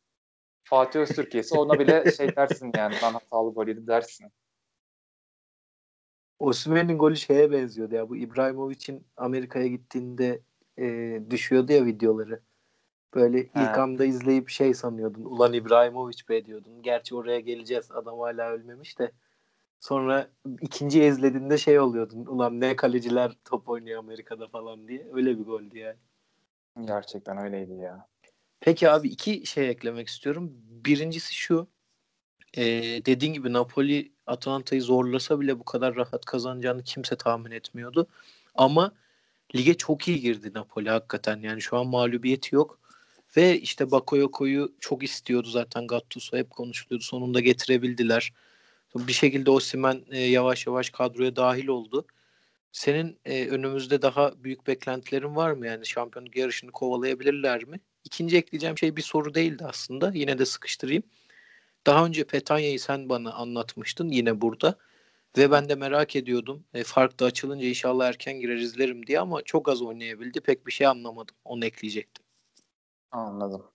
[0.64, 4.32] Fatih Öztürk'yesi ona bile şey dersin yani lan hatalı golüydü dersin.
[6.38, 10.40] Osimhen'in golü şeye benziyordu ya bu İbrahimovic'in Amerika'ya gittiğinde
[10.78, 12.40] e, düşüyordu ya videoları.
[13.14, 13.80] Böyle ilk He.
[13.80, 15.24] anda izleyip şey sanıyordun.
[15.24, 16.82] Ulan İbrahimovic be diyordun.
[16.82, 17.90] Gerçi oraya geleceğiz.
[17.90, 19.12] Adam hala ölmemiş de.
[19.80, 22.26] Sonra ikinci izlediğinde şey oluyordun.
[22.26, 25.06] Ulan ne kaleciler top oynuyor Amerika'da falan diye.
[25.12, 25.98] Öyle bir goldü yani.
[26.84, 28.06] Gerçekten öyleydi ya.
[28.60, 30.52] Peki abi iki şey eklemek istiyorum.
[30.84, 31.68] Birincisi şu.
[32.56, 32.64] E,
[33.06, 38.06] dediğin gibi Napoli Atalanta'yı zorlasa bile bu kadar rahat kazanacağını kimse tahmin etmiyordu.
[38.54, 38.92] Ama
[39.54, 41.40] lige çok iyi girdi Napoli hakikaten.
[41.40, 42.78] Yani şu an mağlubiyeti yok.
[43.36, 47.04] Ve işte Bakoyoko'yu çok istiyordu zaten Gattuso hep konuşuluyordu.
[47.04, 48.32] Sonunda getirebildiler.
[48.94, 52.06] Bir şekilde Osimhen e, yavaş yavaş kadroya dahil oldu.
[52.72, 55.66] Senin e, önümüzde daha büyük beklentilerin var mı?
[55.66, 57.80] Yani şampiyonluk yarışını kovalayabilirler mi?
[58.04, 60.12] İkinci ekleyeceğim şey bir soru değildi aslında.
[60.14, 61.02] Yine de sıkıştırayım.
[61.86, 64.78] Daha önce Petanya'yı sen bana anlatmıştın yine burada.
[65.38, 66.64] Ve ben de merak ediyordum.
[66.74, 70.40] E, fark da açılınca inşallah erken girer izlerim diye ama çok az oynayabildi.
[70.40, 71.36] Pek bir şey anlamadım.
[71.44, 72.24] Onu ekleyecektim.
[73.10, 73.70] Anladım.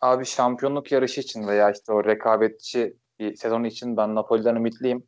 [0.00, 5.06] Abi şampiyonluk yarışı için veya işte o rekabetçi bir sezon için ben Napoli'den ümitliyim.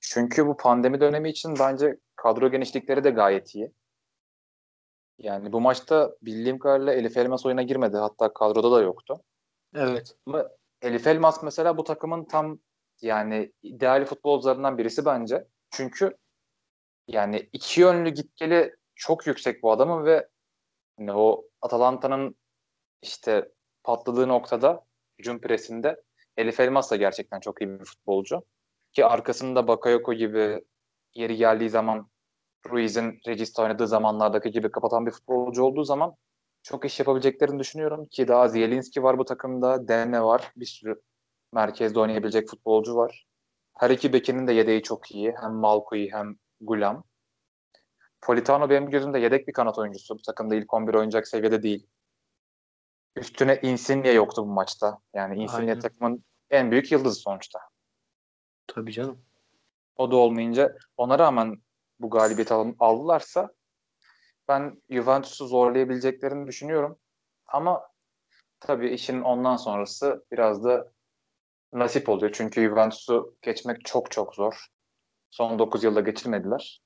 [0.00, 3.72] Çünkü bu pandemi dönemi için bence kadro genişlikleri de gayet iyi.
[5.18, 7.96] Yani bu maçta bildiğim kadarıyla Elif Elmas oyuna girmedi.
[7.96, 9.20] Hatta kadroda da yoktu.
[9.74, 10.16] Evet.
[10.26, 10.48] Ama
[10.82, 12.58] Elif Elmas mesela bu takımın tam
[13.00, 15.46] yani ideal futbolcularından birisi bence.
[15.70, 16.16] Çünkü
[17.08, 20.28] yani iki yönlü gitgeli çok yüksek bu adamın ve
[20.98, 22.36] yani o Atalanta'nın
[23.02, 23.52] işte
[23.84, 24.84] patladığı noktada
[25.18, 26.02] hücum presinde
[26.36, 28.42] Elif Elmas da gerçekten çok iyi bir futbolcu.
[28.92, 30.64] Ki arkasında Bakayoko gibi
[31.14, 32.10] yeri geldiği zaman
[32.70, 36.16] Ruiz'in Regista oynadığı zamanlardaki gibi kapatan bir futbolcu olduğu zaman
[36.62, 41.02] çok iş yapabileceklerini düşünüyorum ki daha Zielinski var bu takımda, Dene var, bir sürü
[41.52, 43.26] merkezde oynayabilecek futbolcu var.
[43.78, 45.34] Her iki bekinin de yedeği çok iyi.
[45.40, 47.04] Hem Malko'yu hem Gulam.
[48.20, 50.18] Politano benim gözümde yedek bir kanat oyuncusu.
[50.18, 51.86] Bu takımda ilk 11 oynayacak seviyede değil.
[53.16, 54.98] Üstüne Insigne yoktu bu maçta.
[55.14, 55.80] Yani Insigne Aynen.
[55.80, 57.58] takımın en büyük yıldızı sonuçta.
[58.66, 59.24] Tabii canım.
[59.96, 61.62] O da olmayınca ona rağmen
[62.00, 63.50] bu galibiyet aldılarsa
[64.48, 66.98] ben Juventus'u zorlayabileceklerini düşünüyorum.
[67.46, 67.82] Ama
[68.60, 70.92] tabii işin ondan sonrası biraz da
[71.72, 72.32] nasip oluyor.
[72.34, 74.66] Çünkü Juventus'u geçmek çok çok zor.
[75.30, 76.82] Son 9 yılda geçirmediler.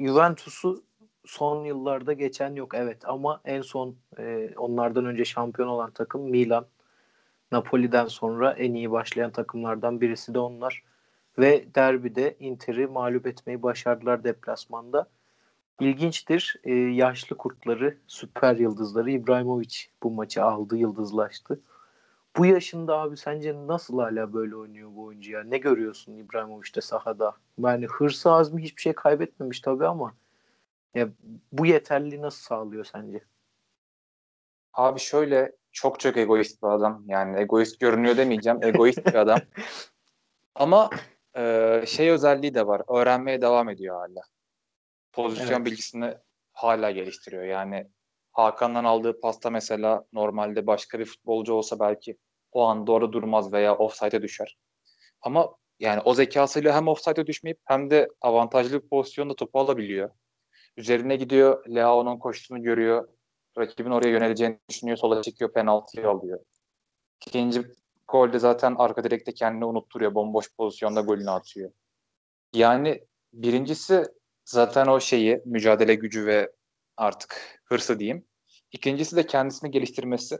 [0.00, 0.84] Juventus'u
[1.24, 6.66] son yıllarda geçen yok evet ama en son e, onlardan önce şampiyon olan takım Milan.
[7.52, 10.82] Napoli'den sonra en iyi başlayan takımlardan birisi de onlar.
[11.38, 15.08] Ve derbide Inter'i mağlup etmeyi başardılar deplasmanda.
[15.80, 16.56] İlginçtir.
[16.64, 21.60] E, yaşlı kurtları, süper yıldızları İbrahimovic bu maçı aldı, yıldızlaştı.
[22.36, 25.44] Bu yaşında abi sence nasıl hala böyle oynuyor bu oyuncu ya?
[25.44, 27.34] Ne görüyorsun İbrahimovic'te sahada?
[27.58, 30.14] Yani hırsı azmi hiçbir şey kaybetmemiş tabii ama
[30.94, 31.08] ya
[31.52, 33.20] bu yeterliliği nasıl sağlıyor sence?
[34.72, 37.02] Abi şöyle çok çok egoist bir adam.
[37.06, 38.62] Yani egoist görünüyor demeyeceğim.
[38.62, 39.38] Egoist bir adam.
[40.54, 40.90] Ama
[41.36, 42.82] e, şey özelliği de var.
[42.88, 44.20] Öğrenmeye devam ediyor hala.
[45.12, 45.66] Pozisyon evet.
[45.66, 46.14] bilgisini
[46.52, 47.44] hala geliştiriyor.
[47.44, 47.90] Yani
[48.32, 52.16] Hakan'dan aldığı pasta mesela normalde başka bir futbolcu olsa belki
[52.52, 54.58] o an doğru durmaz veya offside'e düşer.
[55.22, 60.10] Ama yani o zekasıyla hem offside'e düşmeyip hem de avantajlı bir pozisyonda topu alabiliyor.
[60.76, 61.74] Üzerine gidiyor.
[61.74, 63.08] Leao'nun koşusunu görüyor.
[63.58, 64.96] Rakibin oraya yöneleceğini düşünüyor.
[64.96, 65.52] Sola çekiyor.
[65.52, 66.40] Penaltıyı alıyor.
[67.26, 67.62] İkinci
[68.08, 70.14] golde zaten arka direkte kendini unutturuyor.
[70.14, 71.70] Bomboş pozisyonda golünü atıyor.
[72.54, 74.04] Yani birincisi
[74.44, 76.52] zaten o şeyi mücadele gücü ve
[76.96, 78.24] artık hırsı diyeyim.
[78.72, 80.38] İkincisi de kendisini geliştirmesi.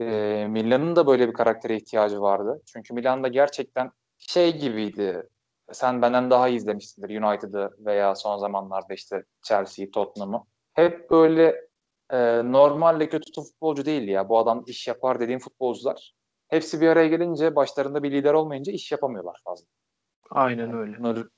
[0.00, 2.62] Ee, Milan'ın da böyle bir karaktere ihtiyacı vardı.
[2.66, 5.28] Çünkü Milan'da gerçekten şey gibiydi.
[5.72, 10.44] Sen benden daha iyi izlemişsindir United'ı veya son zamanlarda işte Chelsea'yi, Tottenham'ı.
[10.74, 11.68] Hep böyle
[12.10, 12.18] e,
[12.52, 14.28] normal kötü futbolcu değil ya.
[14.28, 16.14] Bu adam iş yapar dediğim futbolcular.
[16.50, 19.66] Hepsi bir araya gelince başlarında bir lider olmayınca iş yapamıyorlar fazla.
[20.30, 20.98] Aynen öyle.
[20.98, 21.30] Bunları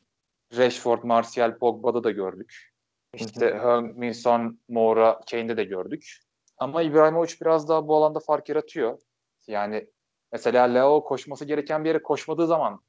[0.56, 2.72] Rashford, Martial, Pogba'da da gördük.
[3.14, 6.18] İşte Herminson, Moura, Kane'de de gördük.
[6.58, 8.98] Ama İbrahimovic biraz daha bu alanda fark yaratıyor.
[9.46, 9.90] Yani
[10.32, 12.80] mesela Leo koşması gereken bir yere koşmadığı zaman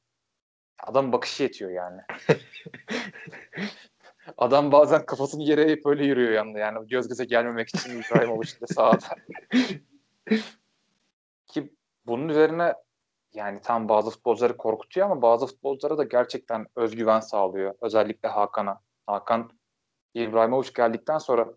[0.80, 2.02] adam bakışı yetiyor yani.
[4.38, 8.74] adam bazen kafasını yere eğip öyle yürüyor yanında yani göz göze gelmemek için İbrahimovic de
[8.74, 9.16] sağda.
[12.06, 12.74] Bunun üzerine
[13.34, 17.76] yani tam bazı futbolcuları korkutuyor ama bazı futbolculara da gerçekten özgüven sağlıyor.
[17.82, 18.82] Özellikle Hakan'a.
[19.08, 19.50] Hakan
[20.14, 21.54] İbrahimovic geldikten sonra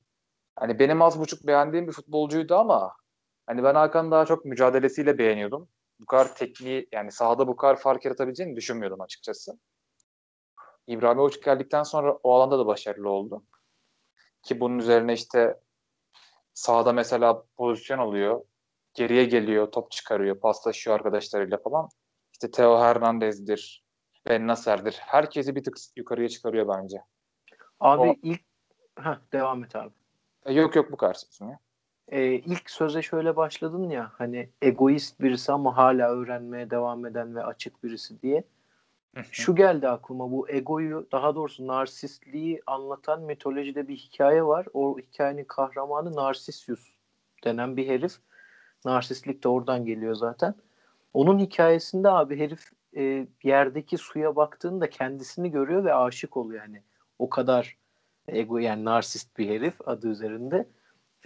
[0.57, 2.97] hani benim az buçuk beğendiğim bir futbolcuydu ama
[3.47, 5.69] hani ben Hakan'ı daha çok mücadelesiyle beğeniyordum.
[6.01, 9.59] Bu kadar tekniği yani sahada bu kadar fark yaratabileceğini düşünmüyordum açıkçası.
[10.87, 13.43] İbrahimovic geldikten sonra o alanda da başarılı oldu.
[14.43, 15.61] Ki bunun üzerine işte
[16.55, 18.45] sahada mesela pozisyon alıyor
[18.97, 21.89] geriye geliyor, top çıkarıyor, paslaşıyor arkadaşlarıyla falan.
[22.33, 23.85] İşte Theo Hernandez'dir,
[24.29, 24.97] Ben Nasser'dir.
[25.01, 26.97] Herkesi bir tık yukarıya çıkarıyor bence.
[27.81, 28.15] Abi o...
[28.23, 28.41] ilk
[28.97, 29.93] ha devam et abi.
[30.47, 31.59] E, yok yok bu kadar sözüm ya.
[32.09, 37.45] Ee, ilk söze şöyle başladın ya hani egoist birisi ama hala öğrenmeye devam eden ve
[37.45, 38.45] açık birisi diye.
[39.31, 44.67] Şu geldi aklıma bu egoyu daha doğrusu narsistliği anlatan mitolojide bir hikaye var.
[44.75, 46.91] O hikayenin kahramanı Narsisyus
[47.45, 48.13] denen bir herif.
[48.87, 50.55] Narsistlik de oradan geliyor zaten.
[51.15, 56.83] Onun hikayesinde abi herif e, yerdeki suya baktığında kendisini görüyor ve aşık oluyor yani.
[57.19, 57.77] O kadar
[58.29, 60.69] ego yani narsist bir herif adı üzerinde.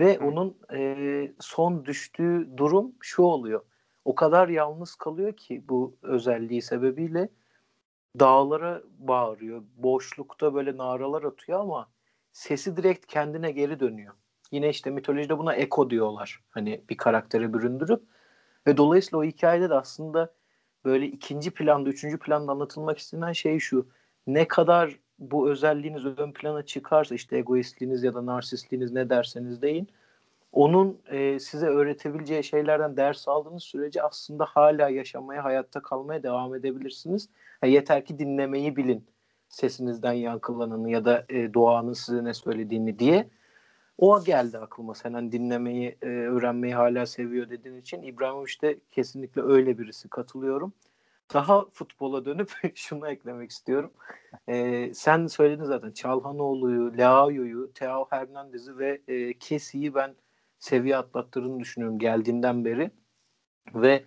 [0.01, 0.25] Ve Hı.
[0.25, 3.63] onun e, son düştüğü durum şu oluyor.
[4.05, 7.29] O kadar yalnız kalıyor ki bu özelliği sebebiyle
[8.21, 9.63] dağlara bağırıyor.
[9.77, 11.89] Boşlukta böyle naralar atıyor ama
[12.33, 14.15] sesi direkt kendine geri dönüyor.
[14.53, 16.41] Yine işte mitolojide buna eko diyorlar.
[16.51, 18.03] Hani bir karaktere büründürüp.
[18.67, 20.33] Ve dolayısıyla o hikayede de aslında
[20.85, 23.87] böyle ikinci planda, üçüncü planda anlatılmak istenen şey şu.
[24.27, 29.89] Ne kadar bu özelliğiniz ön plana çıkarsa işte egoistliğiniz ya da narsistliğiniz ne derseniz deyin.
[30.53, 37.29] Onun e, size öğretebileceği şeylerden ders aldığınız sürece aslında hala yaşamaya, hayatta kalmaya devam edebilirsiniz.
[37.61, 39.05] Ha, yeter ki dinlemeyi bilin.
[39.49, 43.31] Sesinizden yankılananı ya da e, doğanın size ne söylediğini diye.
[44.01, 48.03] O geldi aklıma sen hani dinlemeyi, e, öğrenmeyi hala seviyor dediğin için.
[48.03, 50.73] İbrahimovic de kesinlikle öyle birisi katılıyorum.
[51.35, 53.91] Daha futbola dönüp şunu eklemek istiyorum.
[54.49, 60.15] E, sen söyledin zaten Çalhanoğlu'yu, Leao'yu, Teo Hernandez'i ve e, Kesi'yi ben
[60.59, 62.91] seviye atlattığını düşünüyorum geldiğinden beri.
[63.75, 64.05] Ve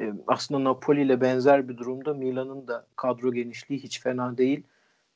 [0.00, 4.62] e, aslında Napoli ile benzer bir durumda Milan'ın da kadro genişliği hiç fena değil.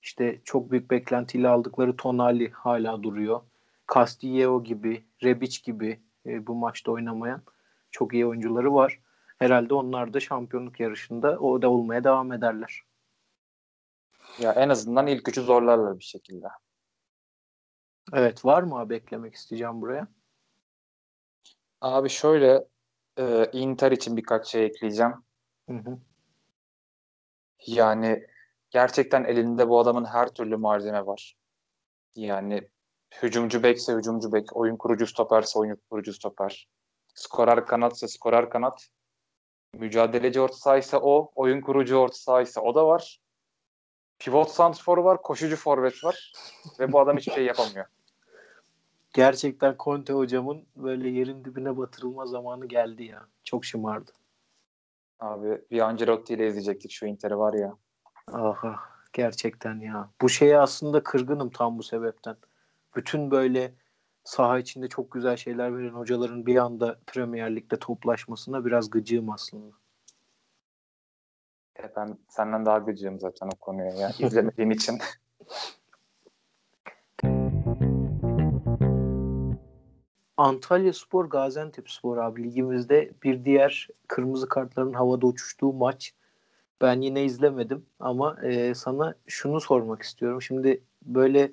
[0.03, 3.40] İşte çok büyük beklentiyle aldıkları Tonali hala duruyor.
[3.94, 7.42] Castillejo gibi, Rebic gibi e, bu maçta oynamayan
[7.90, 9.01] çok iyi oyuncuları var.
[9.38, 12.83] Herhalde onlar da şampiyonluk yarışında o da olmaya devam ederler.
[14.38, 16.47] Ya en azından ilk üçü zorlarlar bir şekilde.
[18.12, 20.09] Evet var mı abi eklemek isteyeceğim buraya?
[21.81, 22.64] Abi şöyle
[23.18, 25.12] e, Inter için birkaç şey ekleyeceğim.
[25.68, 25.99] Hı hı.
[27.66, 28.27] Yani
[28.70, 31.37] gerçekten elinde bu adamın her türlü malzeme var.
[32.14, 32.68] Yani
[33.22, 36.68] hücumcu bekse hücumcu bek, oyun kurucu stoperse oyun kurucu stoper.
[37.14, 38.88] Skorer kanatsa skorer kanat.
[39.74, 43.20] Mücadeleci orta sahaysa o, oyun kurucu orta sahaysa o da var.
[44.18, 46.33] Pivot santrfor var, koşucu forvet var
[46.81, 47.87] ve bu adam hiçbir şey yapamıyor.
[49.14, 53.27] Gerçekten Conte hocamın böyle yerin dibine batırılma zamanı geldi ya.
[53.44, 54.11] Çok şımardı.
[55.20, 57.77] Abi bir Ancelotti ile izleyecektik şu Inter'i var ya.
[58.33, 58.81] Aha
[59.12, 60.11] gerçekten ya.
[60.20, 62.37] Bu şeye aslında kırgınım tam bu sebepten
[62.96, 63.74] bütün böyle
[64.24, 69.76] saha içinde çok güzel şeyler veren hocaların bir anda Premier Lig'de toplaşmasına biraz gıcığım aslında.
[71.78, 74.98] E ben senden daha gıcığım zaten o konuya ya izlemediğim için.
[80.37, 86.14] Antalya Spor Gaziantep Spor abi ligimizde bir diğer kırmızı kartların havada uçuştuğu maç.
[86.80, 90.42] Ben yine izlemedim ama e, sana şunu sormak istiyorum.
[90.42, 91.52] Şimdi böyle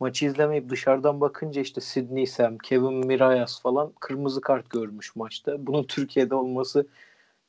[0.00, 5.66] maçı izlemeyip dışarıdan bakınca işte Sidney Sam, Kevin Mirayas falan kırmızı kart görmüş maçta.
[5.66, 6.86] Bunun Türkiye'de olması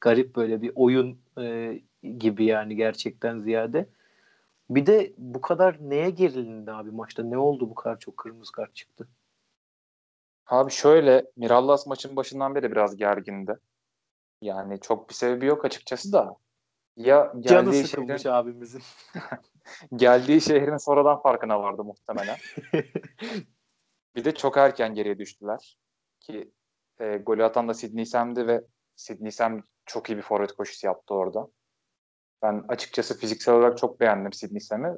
[0.02, 1.80] garip böyle bir oyun e,
[2.18, 3.90] gibi yani gerçekten ziyade.
[4.70, 7.24] Bir de bu kadar neye gerilindi abi maçta?
[7.24, 9.08] Ne oldu bu kadar çok kırmızı kart çıktı?
[10.48, 13.60] Abi şöyle Mirallas maçın başından beri biraz gergindi.
[14.42, 16.36] Yani çok bir sebebi yok açıkçası da.
[16.98, 18.82] Ya Canı sıkılmış şehrin, abimizin.
[19.96, 22.38] geldiği şehrin sonradan farkına vardı muhtemelen.
[24.16, 25.78] Bir de çok erken geriye düştüler.
[26.20, 26.52] Ki
[27.00, 28.62] e, golü atan da Sidney Sam'di ve
[28.96, 31.48] Sidney Sam çok iyi bir forvet koşusu yaptı orada.
[32.42, 34.98] Ben açıkçası fiziksel olarak çok beğendim Sidney Sam'i.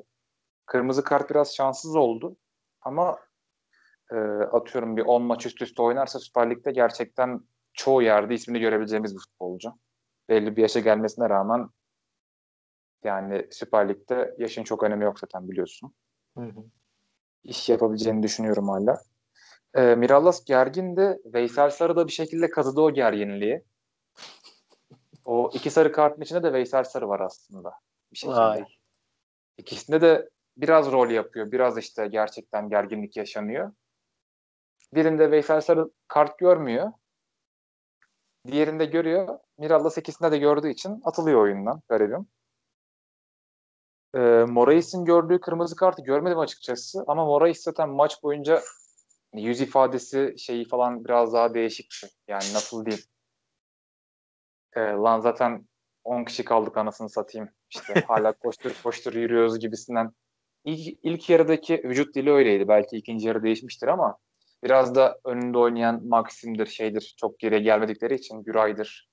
[0.65, 2.37] Kırmızı kart biraz şanssız oldu.
[2.81, 3.19] Ama
[4.11, 4.15] e,
[4.51, 7.41] atıyorum bir 10 maç üst üste oynarsa Süper Lig'de gerçekten
[7.73, 9.73] çoğu yerde ismini görebileceğimiz bir futbolcu.
[10.29, 11.69] Belli bir yaşa gelmesine rağmen
[13.03, 15.93] yani Süper Lig'de yaşın çok önemi yok zaten biliyorsun.
[16.37, 16.63] Hı hı.
[17.43, 19.01] İş yapabileceğini düşünüyorum hala.
[19.73, 23.63] E, Mirallas gergin de Veysel Sarı da bir şekilde kazıdı o gerginliği.
[25.25, 27.71] O iki sarı kartın içinde de Veysel Sarı var aslında.
[28.11, 28.37] Bir şekilde.
[28.37, 28.63] Vay.
[29.57, 31.51] İkisinde de biraz rol yapıyor.
[31.51, 33.73] Biraz işte gerçekten gerginlik yaşanıyor.
[34.93, 36.91] Birinde Veysel Sarı kart görmüyor.
[38.47, 39.39] Diğerinde görüyor.
[39.57, 41.81] Mirallas ikisinde de gördüğü için atılıyor oyundan.
[41.89, 42.27] Garibim.
[44.15, 44.19] Ee,
[44.49, 47.03] Morais'in gördüğü kırmızı kartı görmedim açıkçası.
[47.07, 48.61] Ama Morais zaten maç boyunca
[49.33, 52.07] yüz ifadesi şeyi falan biraz daha değişikti.
[52.27, 53.05] Yani nasıl diyeyim.
[54.75, 55.67] Ee, lan zaten
[56.03, 57.49] 10 kişi kaldık anasını satayım.
[57.69, 60.11] İşte hala koştur koştur yürüyoruz gibisinden.
[60.65, 62.67] İlk, ilk yarıdaki vücut dili öyleydi.
[62.67, 64.17] Belki ikinci yarı değişmiştir ama
[64.63, 67.15] biraz da önünde oynayan Maxim'dir şeydir.
[67.17, 69.09] Çok geriye gelmedikleri için Güray'dır.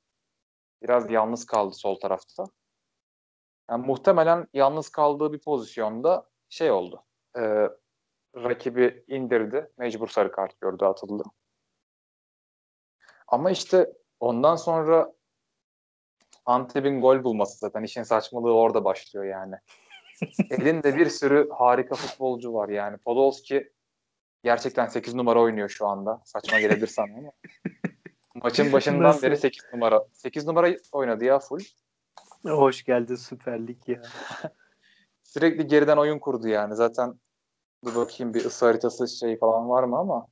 [0.82, 2.44] Biraz yalnız kaldı sol tarafta.
[3.70, 7.04] Yani muhtemelen yalnız kaldığı bir pozisyonda şey oldu.
[7.38, 7.68] E,
[8.36, 9.70] rakibi indirdi.
[9.78, 11.22] Mecbur sarı kart gördü atıldı.
[13.28, 15.12] Ama işte ondan sonra
[16.44, 19.54] Antep'in gol bulması zaten işin saçmalığı orada başlıyor yani.
[20.50, 22.96] Elinde bir sürü harika futbolcu var yani.
[22.96, 23.72] Podolski
[24.44, 26.22] gerçekten 8 numara oynuyor şu anda.
[26.24, 27.32] Saçma gelebilir sana ama.
[28.34, 29.22] Maçın başından Nasıl?
[29.22, 30.04] beri 8 numara.
[30.12, 31.60] 8 numara oynadı ya full.
[32.44, 34.02] Hoş geldin Süper Lig ya.
[35.22, 36.74] Sürekli geriden oyun kurdu yani.
[36.76, 37.20] Zaten
[37.84, 40.26] dur bakayım bir ısı haritası şey falan var mı ama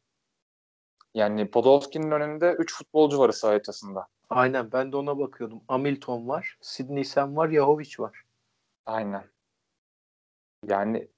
[1.15, 4.07] yani Podolski'nin önünde 3 futbolcu var ısı haritasında.
[4.31, 5.61] Aynen ben de ona bakıyordum.
[5.69, 8.25] Hamilton var, Sidney Sam var, Yahovic var.
[8.87, 9.25] Aynen.
[10.67, 11.09] Yani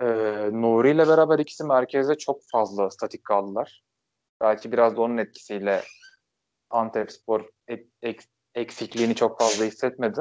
[0.00, 0.06] e,
[0.52, 3.84] Nuri ile beraber ikisi merkezde çok fazla statik kaldılar.
[4.40, 5.82] Belki biraz da onun etkisiyle
[6.70, 8.24] Antepspor ek, ek,
[8.56, 10.20] eksikliğini çok fazla hissetmedi.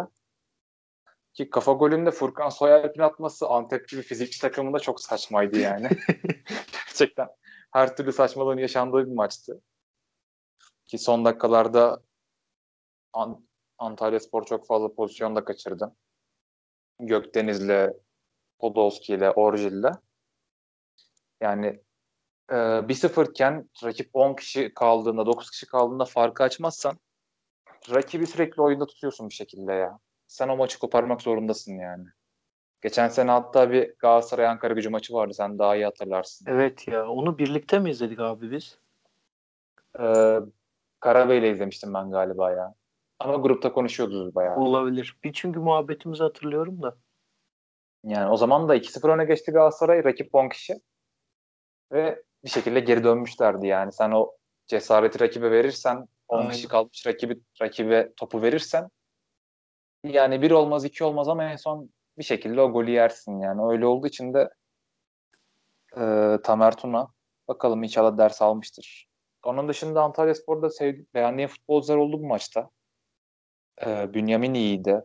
[1.34, 5.90] Ki kafa golünde Furkan Soyalp'in atması Antep gibi fizikli takımında çok saçmaydı yani.
[6.88, 7.28] Gerçekten
[7.72, 9.62] her türlü saçmalığın yaşandığı bir maçtı.
[10.88, 12.02] Ki son dakikalarda
[13.14, 15.96] An- Antalya Spor çok fazla pozisyon da kaçırdı.
[17.00, 17.94] Gökdeniz'le,
[18.60, 19.92] Podolski'yle, Orjil'le.
[21.42, 21.66] Yani
[22.52, 27.00] e, 1-0 iken rakip 10 kişi kaldığında, 9 kişi kaldığında farkı açmazsan
[27.94, 30.00] rakibi sürekli oyunda tutuyorsun bir şekilde ya.
[30.28, 32.06] Sen o maçı koparmak zorundasın yani.
[32.82, 35.34] Geçen sene hatta bir Galatasaray Ankara gücü maçı vardı.
[35.34, 36.46] Sen daha iyi hatırlarsın.
[36.50, 38.78] Evet ya onu birlikte mi izledik abi biz?
[40.00, 40.40] Ee,
[41.00, 42.76] Karabey'le izlemiştim ben galiba ya.
[43.20, 44.56] Ama grupta konuşuyorduk bayağı.
[44.58, 45.18] Olabilir.
[45.24, 46.96] Bir çünkü muhabbetimizi hatırlıyorum da.
[48.04, 50.04] Yani o zaman da 2-0 öne geçti Galatasaray.
[50.04, 50.82] Rakip 10 kişi.
[51.92, 53.92] Ve bir şekilde geri dönmüşlerdi yani.
[53.92, 54.32] Sen o
[54.68, 56.52] cesareti rakibe verirsen 10 Aynen.
[56.52, 58.90] kişi kalmış rakibi, rakibe topu verirsen
[60.04, 63.62] yani bir olmaz iki olmaz ama en son bir şekilde o golü yersin yani.
[63.72, 64.50] Öyle olduğu için de
[65.98, 67.08] e, Tamer Tuna
[67.48, 69.08] bakalım inşallah ders almıştır.
[69.44, 72.70] Onun dışında Antalya Spor'da sevdiğim, beğendiğim futbolcular oldu bu maçta.
[73.86, 75.02] E, Bünyamin iyiydi.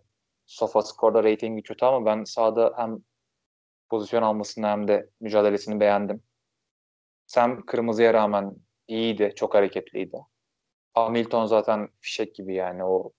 [0.47, 2.99] Sofa Score'da reytingi kötü ama ben sahada hem
[3.91, 6.23] pozisyon almasını hem de mücadelesini beğendim.
[7.27, 8.57] Sam kırmızıya rağmen
[8.89, 10.17] iyiydi, çok hareketliydi.
[10.95, 13.13] Hamilton zaten fişek gibi yani o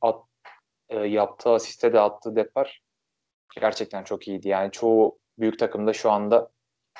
[0.00, 0.24] at,
[0.88, 2.82] e, yaptığı asiste de attığı depar
[3.60, 4.48] gerçekten çok iyiydi.
[4.48, 6.50] Yani çoğu büyük takımda şu anda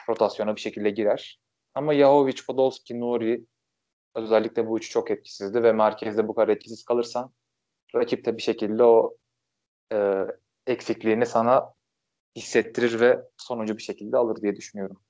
[0.09, 1.41] rotasyona bir şekilde girer.
[1.74, 3.45] Ama Yahovic, Podolski, Nuri
[4.14, 7.32] özellikle bu üçü çok etkisizdi ve merkezde bu kadar etkisiz kalırsan
[7.95, 9.16] rakip de bir şekilde o
[9.93, 10.26] e,
[10.66, 11.74] eksikliğini sana
[12.36, 15.01] hissettirir ve sonucu bir şekilde alır diye düşünüyorum.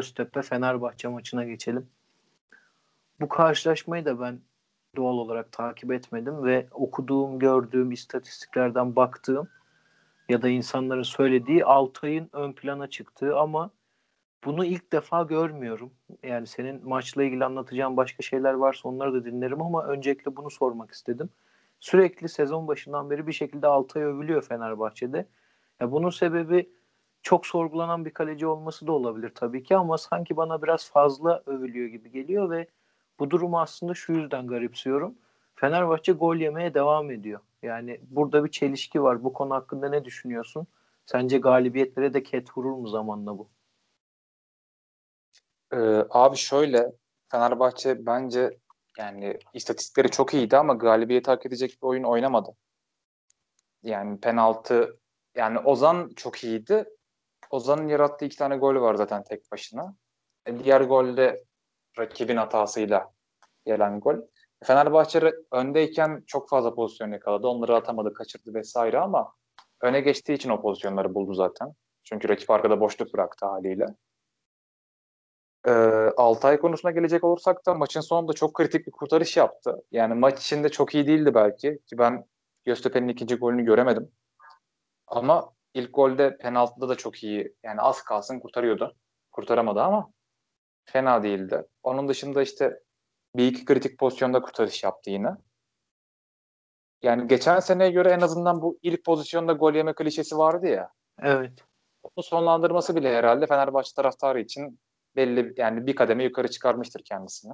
[0.00, 1.86] Göztepe Fenerbahçe maçına geçelim.
[3.20, 4.40] Bu karşılaşmayı da ben
[4.96, 9.48] doğal olarak takip etmedim ve okuduğum, gördüğüm, istatistiklerden baktığım
[10.28, 13.70] ya da insanların söylediği Altay'ın ön plana çıktığı ama
[14.44, 15.90] bunu ilk defa görmüyorum.
[16.22, 20.90] Yani senin maçla ilgili anlatacağın başka şeyler varsa onları da dinlerim ama öncelikle bunu sormak
[20.90, 21.30] istedim.
[21.80, 25.26] sürekli sezon başından beri bir şekilde Altay övülüyor Fenerbahçe'de.
[25.80, 26.75] Ya bunun sebebi
[27.26, 31.88] çok sorgulanan bir kaleci olması da olabilir tabii ki ama sanki bana biraz fazla övülüyor
[31.88, 32.66] gibi geliyor ve
[33.18, 35.14] bu durumu aslında şu yüzden garipsiyorum.
[35.54, 37.40] Fenerbahçe gol yemeye devam ediyor.
[37.62, 39.24] Yani burada bir çelişki var.
[39.24, 40.66] Bu konu hakkında ne düşünüyorsun?
[41.06, 43.48] Sence galibiyetlere de ket vurur mu zamanla bu?
[45.72, 46.92] Ee, abi şöyle
[47.28, 48.58] Fenerbahçe bence
[48.98, 52.50] yani istatistikleri çok iyiydi ama galibiyeti hak edecek bir oyun oynamadı.
[53.82, 54.98] Yani penaltı
[55.34, 56.84] yani Ozan çok iyiydi.
[57.50, 59.94] Ozan'ın yarattığı iki tane gol var zaten tek başına.
[60.46, 61.44] E, diğer golde
[61.98, 63.12] rakibin hatasıyla
[63.66, 64.16] gelen gol.
[64.64, 67.46] Fenerbahçe öndeyken çok fazla pozisyon yakaladı.
[67.46, 69.32] Onları atamadı, kaçırdı vesaire ama
[69.82, 71.72] öne geçtiği için o pozisyonları buldu zaten.
[72.04, 73.86] Çünkü rakip arkada boşluk bıraktı haliyle.
[75.66, 75.70] Ee,
[76.16, 79.82] Altay konusuna gelecek olursak da maçın sonunda çok kritik bir kurtarış yaptı.
[79.90, 82.24] Yani maç içinde çok iyi değildi belki ki ben
[82.64, 84.12] Göztepe'nin ikinci golünü göremedim.
[85.06, 87.54] Ama ilk golde penaltıda da çok iyi.
[87.62, 88.96] Yani az kalsın kurtarıyordu.
[89.32, 90.12] Kurtaramadı ama
[90.84, 91.64] fena değildi.
[91.82, 92.80] Onun dışında işte
[93.36, 95.28] bir iki kritik pozisyonda kurtarış yaptı yine.
[97.02, 100.90] Yani geçen seneye göre en azından bu ilk pozisyonda gol yeme klişesi vardı ya.
[101.22, 101.64] Evet.
[102.02, 104.80] Onu sonlandırması bile herhalde Fenerbahçe taraftarı için
[105.16, 107.52] belli yani bir kademe yukarı çıkarmıştır kendisini.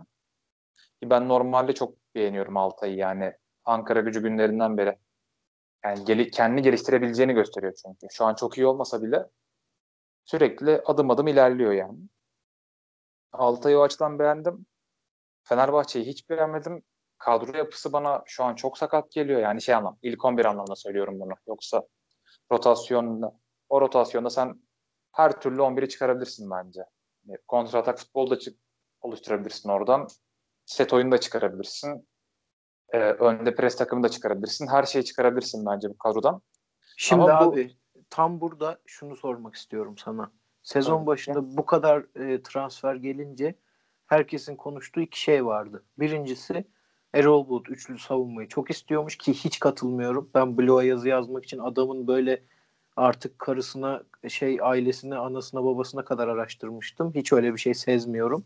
[1.04, 3.32] Ben normalde çok beğeniyorum Altay'ı yani
[3.64, 4.96] Ankara gücü günlerinden beri.
[5.84, 8.06] Yani gel kendini geliştirebileceğini gösteriyor çünkü.
[8.10, 9.26] Şu an çok iyi olmasa bile
[10.24, 11.98] sürekli adım adım ilerliyor yani.
[13.32, 14.66] Altay'ı o açıdan beğendim.
[15.42, 16.82] Fenerbahçe'yi hiç beğenmedim.
[17.18, 19.40] Kadro yapısı bana şu an çok sakat geliyor.
[19.40, 21.32] Yani şey anlam, ilk 11 anlamda söylüyorum bunu.
[21.46, 21.82] Yoksa
[22.52, 24.62] rotasyonda, o rotasyonda sen
[25.12, 26.80] her türlü 11'i çıkarabilirsin bence.
[27.48, 28.58] Kontratak futbol da çık
[29.00, 30.06] oluşturabilirsin oradan.
[30.66, 32.08] Set oyunu da çıkarabilirsin.
[32.92, 34.66] Ee, önde pres takımı da çıkarabilirsin.
[34.66, 36.42] Her şeyi çıkarabilirsin bence bu kadrodan.
[36.96, 38.00] Şimdi Ama abi bu...
[38.10, 40.30] tam burada şunu sormak istiyorum sana.
[40.62, 41.06] Sezon evet.
[41.06, 43.54] başında bu kadar e, transfer gelince
[44.06, 45.84] herkesin konuştuğu iki şey vardı.
[45.98, 46.64] Birincisi
[47.14, 50.30] Erol Bulut üçlü savunmayı çok istiyormuş ki hiç katılmıyorum.
[50.34, 52.42] Ben bloğa yazı yazmak için adamın böyle
[52.96, 57.14] artık karısına şey ailesine anasına babasına kadar araştırmıştım.
[57.14, 58.44] Hiç öyle bir şey sezmiyorum.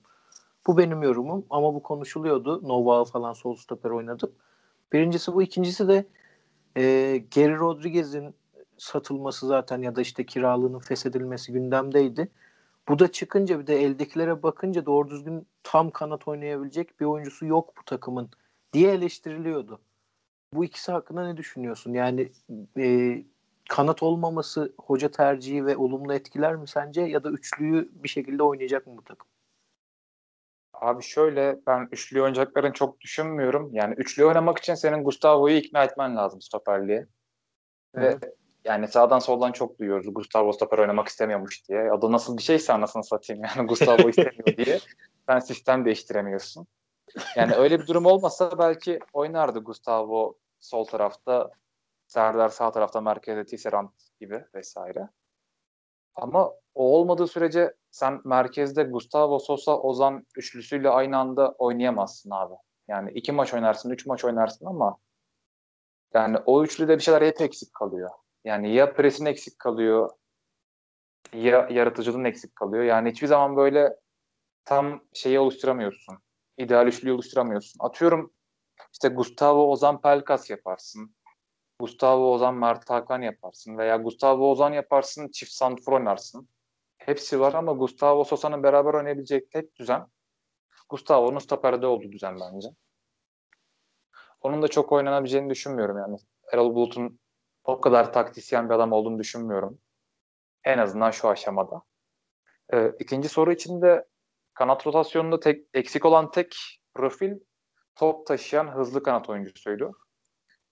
[0.67, 2.69] Bu benim yorumum ama bu konuşuluyordu.
[2.69, 4.33] Nova falan sol stoper oynadı.
[4.93, 5.43] Birincisi bu.
[5.43, 6.07] ikincisi de
[6.77, 8.35] e, Geri Rodriguez'in
[8.79, 12.29] satılması zaten ya da işte kiralığının feshedilmesi gündemdeydi.
[12.89, 17.75] Bu da çıkınca bir de eldekilere bakınca doğru düzgün tam kanat oynayabilecek bir oyuncusu yok
[17.79, 18.31] bu takımın
[18.73, 19.81] diye eleştiriliyordu.
[20.53, 21.93] Bu ikisi hakkında ne düşünüyorsun?
[21.93, 22.33] Yani
[22.79, 23.25] e,
[23.69, 28.87] kanat olmaması hoca tercihi ve olumlu etkiler mi sence ya da üçlüyü bir şekilde oynayacak
[28.87, 29.29] mı bu takım?
[30.81, 33.71] Abi şöyle ben üçlü oynayacaklarını çok düşünmüyorum.
[33.73, 37.07] Yani üçlü oynamak için senin Gustavo'yu ikna etmen lazım stoperliğe.
[37.95, 38.19] Ve
[38.65, 41.91] yani sağdan soldan çok duyuyoruz Gustavo stoper oynamak istemiyormuş diye.
[41.93, 44.79] Adı nasıl bir şeyse anasını satayım yani Gustavo istemiyor diye.
[45.29, 46.67] Sen sistem değiştiremiyorsun.
[47.37, 51.51] Yani öyle bir durum olmasa belki oynardı Gustavo sol tarafta,
[52.07, 53.89] Serdar sağ tarafta merkezde Tisserand
[54.21, 55.09] gibi vesaire.
[56.15, 62.55] Ama o olmadığı sürece sen merkezde Gustavo Sosa Ozan üçlüsüyle aynı anda oynayamazsın abi.
[62.89, 64.99] Yani iki maç oynarsın, üç maç oynarsın ama
[66.15, 68.11] yani o üçlüde bir şeyler hep eksik kalıyor.
[68.45, 70.11] Yani ya presin eksik kalıyor
[71.33, 72.85] ya yaratıcılığın eksik kalıyor.
[72.85, 73.97] Yani hiçbir zaman böyle
[74.65, 76.19] tam şeyi oluşturamıyorsun.
[76.59, 77.81] İdeal üçlüyü oluşturamıyorsun.
[77.85, 78.33] Atıyorum
[78.93, 81.15] işte Gustavo Ozan Pelkas yaparsın.
[81.81, 86.49] Gustavo Ozan Mert Hakan yaparsın veya Gustavo Ozan yaparsın çift santrfor oynarsın.
[87.07, 90.07] Hepsi var ama Gustavo Sosa'nın beraber oynayabilecek tek düzen
[90.89, 92.69] Gustavo'nun stoperde olduğu düzen bence.
[94.41, 96.17] Onun da çok oynanabileceğini düşünmüyorum yani.
[96.53, 97.21] Erol Bulut'un
[97.65, 99.79] o kadar taktisyen bir adam olduğunu düşünmüyorum.
[100.65, 101.83] En azından şu aşamada.
[102.73, 104.05] Ee, ikinci soru için de
[104.55, 106.57] kanat rotasyonunda tek, eksik olan tek
[106.95, 107.33] profil
[107.95, 109.93] top taşıyan hızlı kanat oyuncusuydu.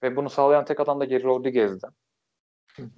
[0.03, 1.87] Ve bunu sağlayan tek adam da Geri Rodriguez'di.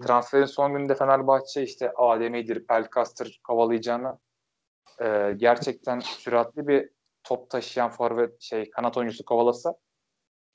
[0.06, 4.18] Transferin son gününde Fenerbahçe işte Adem'idir, Pelkas'tır kovalayacağını
[5.02, 6.90] e, gerçekten süratli bir
[7.24, 9.74] top taşıyan forvet şey kanat oyuncusu kovalasa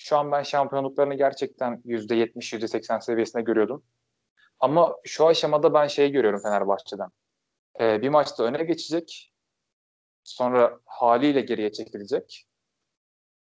[0.02, 3.84] şu an ben şampiyonluklarını gerçekten %70, %80 seviyesinde görüyordum.
[4.60, 7.10] Ama şu aşamada ben şey görüyorum Fenerbahçe'den.
[7.80, 9.34] Ee, bir maçta öne geçecek.
[10.24, 12.48] Sonra haliyle geriye çekilecek.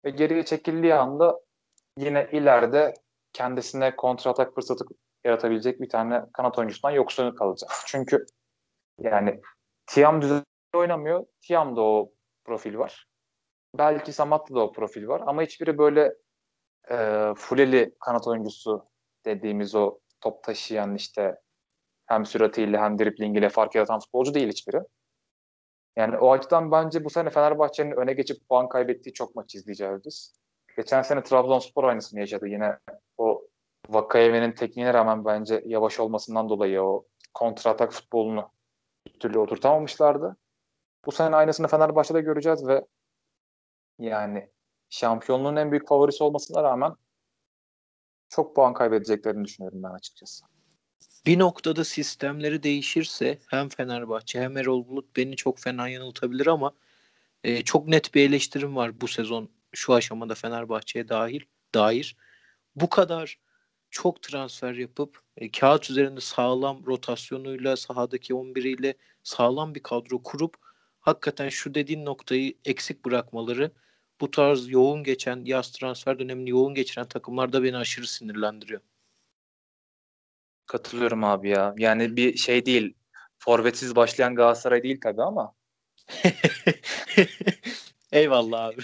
[0.05, 1.41] Ve geriye çekildiği anda
[1.99, 2.95] yine ileride
[3.33, 4.85] kendisine kontratak fırsatı
[5.25, 7.71] yaratabilecek bir tane kanat oyuncusundan yoksun kalacak.
[7.87, 8.27] Çünkü
[8.99, 9.41] yani
[9.87, 10.45] Tiam düzenli
[10.75, 11.27] oynamıyor.
[11.41, 12.13] Tiam'da o
[12.45, 13.07] profil var.
[13.79, 15.23] Belki Samat'ta da o profil var.
[15.27, 16.15] Ama hiçbiri böyle
[16.91, 18.89] e, Fuleli kanat oyuncusu
[19.25, 21.37] dediğimiz o top taşıyan işte
[22.07, 24.81] hem süratiyle hem driblingiyle fark yaratan futbolcu değil hiçbiri.
[25.97, 30.41] Yani o açıdan bence bu sene Fenerbahçe'nin öne geçip puan kaybettiği çok maç izleyeceğiz biz.
[30.77, 32.49] Geçen sene Trabzonspor aynısını yaşadı.
[32.49, 32.79] Yine
[33.19, 33.43] o
[33.91, 38.51] Vakayeve'nin tekniğine rağmen bence yavaş olmasından dolayı o kontratak futbolunu
[39.07, 40.37] bir türlü oturtamamışlardı.
[41.07, 42.87] Bu sene aynısını Fenerbahçe'de göreceğiz ve
[43.99, 44.51] yani
[44.91, 46.95] şampiyonluğun en büyük favorisi olmasına rağmen
[48.29, 50.45] çok puan kaybedeceklerini düşünüyorum ben açıkçası.
[51.27, 56.73] Bir noktada sistemleri değişirse hem Fenerbahçe hem Erol Bulut beni çok fena yanıltabilir ama
[57.45, 61.41] e, çok net bir eleştirim var bu sezon şu aşamada Fenerbahçe'ye dahil
[61.75, 62.17] dair.
[62.77, 63.39] Bu kadar
[63.91, 70.55] çok transfer yapıp e, kağıt üzerinde sağlam rotasyonuyla sahadaki 11'iyle sağlam bir kadro kurup
[71.01, 73.71] hakikaten şu dediğin noktayı eksik bırakmaları
[74.21, 78.81] bu tarz yoğun geçen yaz transfer dönemini yoğun geçiren takımlarda beni aşırı sinirlendiriyor.
[80.67, 81.75] Katılıyorum abi ya.
[81.79, 82.95] Yani bir şey değil.
[83.39, 85.55] Forvetsiz başlayan Galatasaray değil tabii ama.
[88.13, 88.83] Eyvallah abi.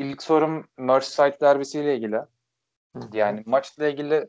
[0.00, 2.20] İlk sorum Merseyside derbisiyle ilgili.
[3.12, 4.28] Yani maçla ilgili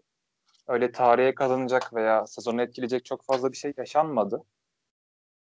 [0.67, 4.43] öyle tarihe kazanacak veya sezonu etkileyecek çok fazla bir şey yaşanmadı.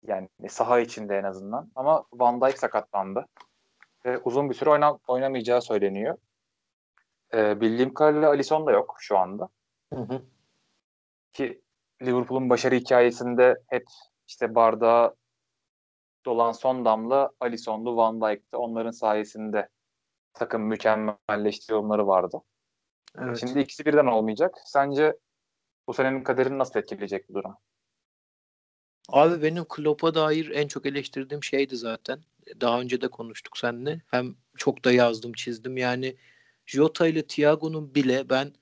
[0.06, 1.70] Yani saha içinde en azından.
[1.74, 3.26] Ama Van Dijk sakatlandı.
[4.04, 6.16] Ve uzun bir süre oyna oynamayacağı söyleniyor.
[7.34, 9.48] Ee, bildiğim kadarıyla Alisson da yok şu anda.
[9.94, 10.22] Hı hı.
[11.32, 11.62] Ki
[12.02, 13.84] Liverpool'un başarı hikayesinde hep
[14.26, 15.14] işte bardağa
[16.24, 18.56] dolan son damla Alisson'du, Van Dijk'ti.
[18.56, 19.68] Onların sayesinde
[20.34, 22.42] takım mükemmelleşti yorumları vardı.
[23.18, 23.40] Evet.
[23.40, 24.54] Şimdi ikisi birden olmayacak.
[24.64, 25.16] Sence
[25.86, 27.54] bu senenin kaderini nasıl etkileyecek bu durum?
[29.08, 32.20] Abi benim Klopp'a dair en çok eleştirdiğim şeydi zaten.
[32.60, 34.00] Daha önce de konuştuk seninle.
[34.10, 35.76] Hem çok da yazdım, çizdim.
[35.76, 36.16] Yani
[36.66, 38.52] Jota ile Thiago'nun bile ben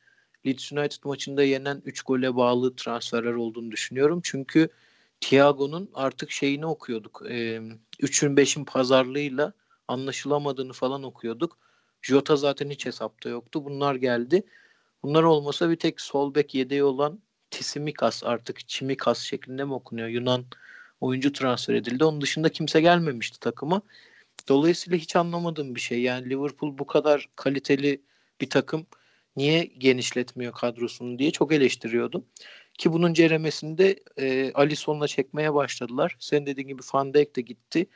[0.47, 4.21] Leeds United maçında yenen 3 gole bağlı transferler olduğunu düşünüyorum.
[4.25, 4.69] Çünkü
[5.21, 7.23] Thiago'nun artık şeyini okuyorduk.
[8.01, 9.53] 3'ün 5'in pazarlığıyla
[9.89, 11.59] anlaşılamadığını falan okuyorduk.
[12.03, 13.65] Jota zaten hiç hesapta yoktu.
[13.65, 14.43] Bunlar geldi.
[15.03, 17.21] Bunlar olmasa bir tek sol bek yedeği olan
[17.51, 20.09] Tisimikas artık Çimikas şeklinde mi okunuyor?
[20.09, 20.45] Yunan
[21.01, 22.05] oyuncu transfer edildi.
[22.05, 23.83] Onun dışında kimse gelmemişti takıma.
[24.49, 26.03] Dolayısıyla hiç anlamadığım bir şey.
[26.03, 28.03] Yani Liverpool bu kadar kaliteli
[28.41, 28.87] bir takım
[29.37, 32.25] niye genişletmiyor kadrosunu diye çok eleştiriyordum.
[32.79, 36.17] Ki bunun ceremesinde e, Alisson'la çekmeye başladılar.
[36.19, 37.87] Sen dediğin gibi Van Dijk de gitti.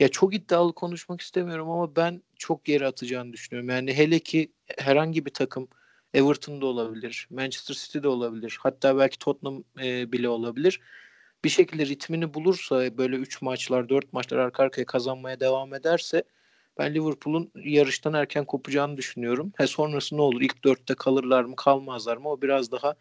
[0.00, 3.68] Ya çok iddialı konuşmak istemiyorum ama ben çok geri atacağını düşünüyorum.
[3.70, 5.68] Yani hele ki herhangi bir takım
[6.14, 10.80] Everton'da olabilir, Manchester City'de olabilir, hatta belki Tottenham e, bile olabilir.
[11.44, 16.22] Bir şekilde ritmini bulursa böyle 3 maçlar, 4 maçlar arka arkaya kazanmaya devam ederse
[16.78, 19.52] ben Liverpool'un yarıştan erken kopacağını düşünüyorum.
[19.56, 20.40] He sonrası ne olur?
[20.40, 22.30] İlk dörtte kalırlar mı, kalmazlar mı?
[22.30, 22.94] O biraz daha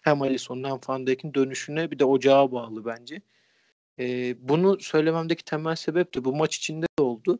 [0.00, 3.22] hem Alisson'un hem Van Dijk'in dönüşüne bir de ocağa bağlı bence.
[3.98, 7.38] E, bunu söylememdeki temel sebep de bu maç içinde de oldu.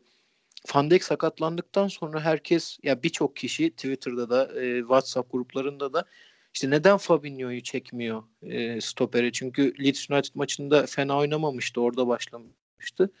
[0.75, 6.05] Van sakatlandıktan sonra herkes ya birçok kişi Twitter'da da e, WhatsApp gruplarında da
[6.53, 9.31] işte neden Fabinho'yu çekmiyor e, stopere?
[9.31, 11.81] Çünkü Leeds United maçında fena oynamamıştı.
[11.81, 13.11] Orada başlamıştı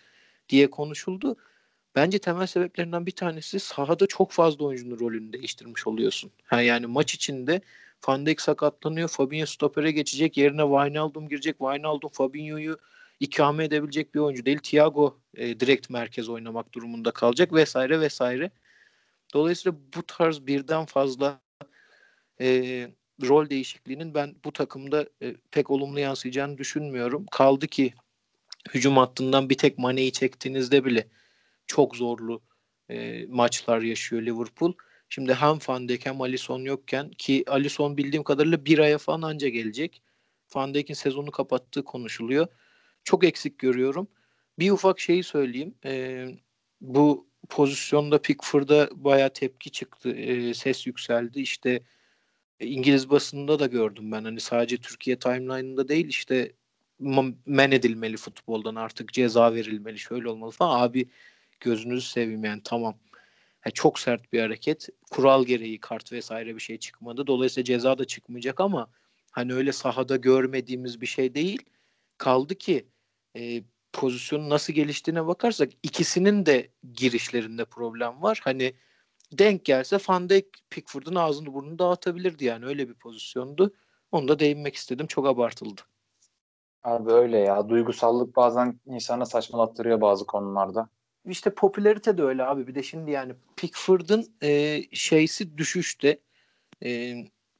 [0.49, 1.37] diye konuşuldu.
[1.95, 6.31] Bence temel sebeplerinden bir tanesi sahada çok fazla oyuncunun rolünü değiştirmiş oluyorsun.
[6.43, 7.61] Ha, yani maç içinde
[8.07, 9.07] Van sakatlanıyor.
[9.07, 10.37] Fabinho stopere geçecek.
[10.37, 11.57] Yerine Wijnaldum girecek.
[11.57, 12.77] Wijnaldum Fabinho'yu
[13.23, 14.59] ikame edebilecek bir oyuncu değil.
[14.63, 18.51] Thiago e, direkt merkez oynamak durumunda kalacak vesaire vesaire.
[19.33, 21.41] Dolayısıyla bu tarz birden fazla
[22.41, 22.47] e,
[23.21, 27.25] rol değişikliğinin ben bu takımda e, pek olumlu yansıyacağını düşünmüyorum.
[27.31, 27.93] Kaldı ki
[28.73, 31.07] hücum hattından bir tek Mane'yi çektiğinizde bile
[31.67, 32.41] çok zorlu
[32.89, 34.73] e, maçlar yaşıyor Liverpool.
[35.09, 39.49] Şimdi hem Van Dijk hem Alisson yokken ki Alisson bildiğim kadarıyla bir aya falan anca
[39.49, 40.01] gelecek.
[40.55, 42.47] Van Dijk'in sezonu kapattığı konuşuluyor
[43.03, 44.07] çok eksik görüyorum.
[44.59, 45.75] Bir ufak şeyi söyleyeyim.
[45.85, 46.25] E,
[46.81, 50.11] bu pozisyonda Pickford'a baya tepki çıktı.
[50.11, 51.41] E, ses yükseldi.
[51.41, 51.81] İşte
[52.59, 54.23] İngiliz basında da gördüm ben.
[54.23, 56.51] Hani sadece Türkiye timeline'ında değil işte
[57.45, 60.81] men edilmeli futboldan artık ceza verilmeli şöyle olmalı falan.
[60.81, 61.09] Abi
[61.59, 62.95] gözünüzü seveyim yani tamam.
[63.65, 64.89] Yani çok sert bir hareket.
[65.11, 67.27] Kural gereği kart vesaire bir şey çıkmadı.
[67.27, 68.89] Dolayısıyla ceza da çıkmayacak ama
[69.31, 71.61] hani öyle sahada görmediğimiz bir şey değil.
[72.17, 72.85] Kaldı ki
[73.37, 73.63] e,
[73.93, 78.41] pozisyonun nasıl geliştiğine bakarsak ikisinin de girişlerinde problem var.
[78.43, 78.73] Hani
[79.31, 83.73] denk gelse Van Dijk Pickford'un ağzını burnunu dağıtabilirdi yani öyle bir pozisyondu.
[84.11, 85.07] Onu da değinmek istedim.
[85.07, 85.81] Çok abartıldı.
[86.83, 87.69] Abi öyle ya.
[87.69, 90.89] Duygusallık bazen insana saçmalattırıyor bazı konularda.
[91.25, 92.67] işte popülarite de öyle abi.
[92.67, 96.19] Bir de şimdi yani Pickford'ın e, şeysi düşüşte.
[96.83, 97.15] E,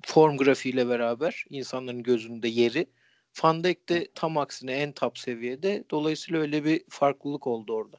[0.05, 2.87] form grafiğiyle beraber insanların gözünde yeri.
[3.43, 5.83] Van Dijk de tam aksine en top seviyede.
[5.91, 7.97] Dolayısıyla öyle bir farklılık oldu orada.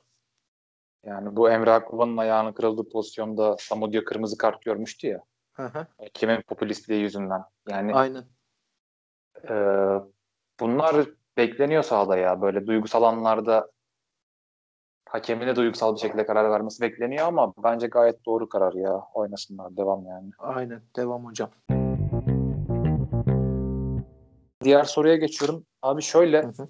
[1.05, 5.24] Yani bu Emre Akbaba'nın ayağının kırıldığı pozisyonda Samudio kırmızı kart görmüştü ya.
[5.53, 5.87] Hı hı.
[6.14, 7.43] Kimin popülistliği yüzünden.
[7.68, 8.24] Yani Aynen.
[9.49, 9.55] e,
[10.61, 11.07] bunlar
[11.37, 12.41] bekleniyor sahada ya.
[12.41, 13.70] Böyle duygusal anlarda
[15.09, 19.03] hakemin de duygusal bir şekilde karar vermesi bekleniyor ama bence gayet doğru karar ya.
[19.14, 19.76] Oynasınlar.
[19.76, 20.30] Devam yani.
[20.39, 20.82] Aynen.
[20.97, 21.51] Devam hocam.
[24.65, 25.67] Diğer soruya geçiyorum.
[25.83, 26.69] Abi şöyle Hı hı.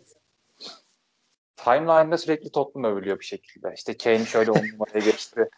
[1.57, 3.73] timeline'da sürekli Tottenham övülüyor bir şekilde.
[3.77, 5.49] İşte Kane şöyle on numaraya geçti.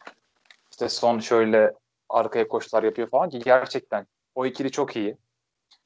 [0.71, 1.73] İşte son şöyle
[2.09, 5.19] arkaya koşular yapıyor falan ki gerçekten o ikili çok iyi.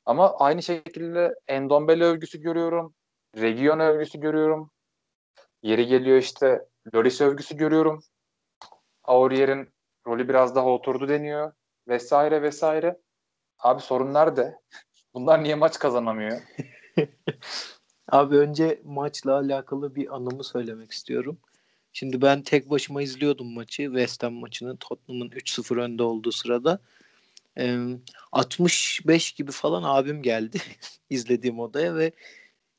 [0.07, 2.95] Ama aynı şekilde Endombele övgüsü görüyorum.
[3.37, 4.71] Region övgüsü görüyorum.
[5.63, 8.03] Yeri geliyor işte Loris övgüsü görüyorum.
[9.05, 9.69] Aurier'in
[10.07, 11.53] rolü biraz daha oturdu deniyor.
[11.89, 12.99] Vesaire vesaire.
[13.59, 14.59] Abi sorun nerede?
[15.15, 16.41] Bunlar niye maç kazanamıyor?
[18.09, 21.39] Abi önce maçla alakalı bir anımı söylemek istiyorum.
[21.93, 23.83] Şimdi ben tek başıma izliyordum maçı.
[23.83, 26.81] West Ham maçını Tottenham'ın 3-0 önde olduğu sırada.
[27.59, 27.79] Ee,
[28.33, 30.59] 65 gibi falan abim geldi
[31.11, 32.13] izlediğim odaya ve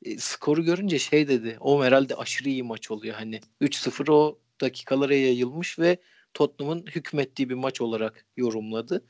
[0.02, 1.56] e, skoru görünce şey dedi.
[1.60, 3.14] O herhalde aşırı iyi maç oluyor.
[3.14, 5.96] Hani 3-0 o dakikalara yayılmış ve
[6.34, 9.04] Tottenham'ın hükmettiği bir maç olarak yorumladı.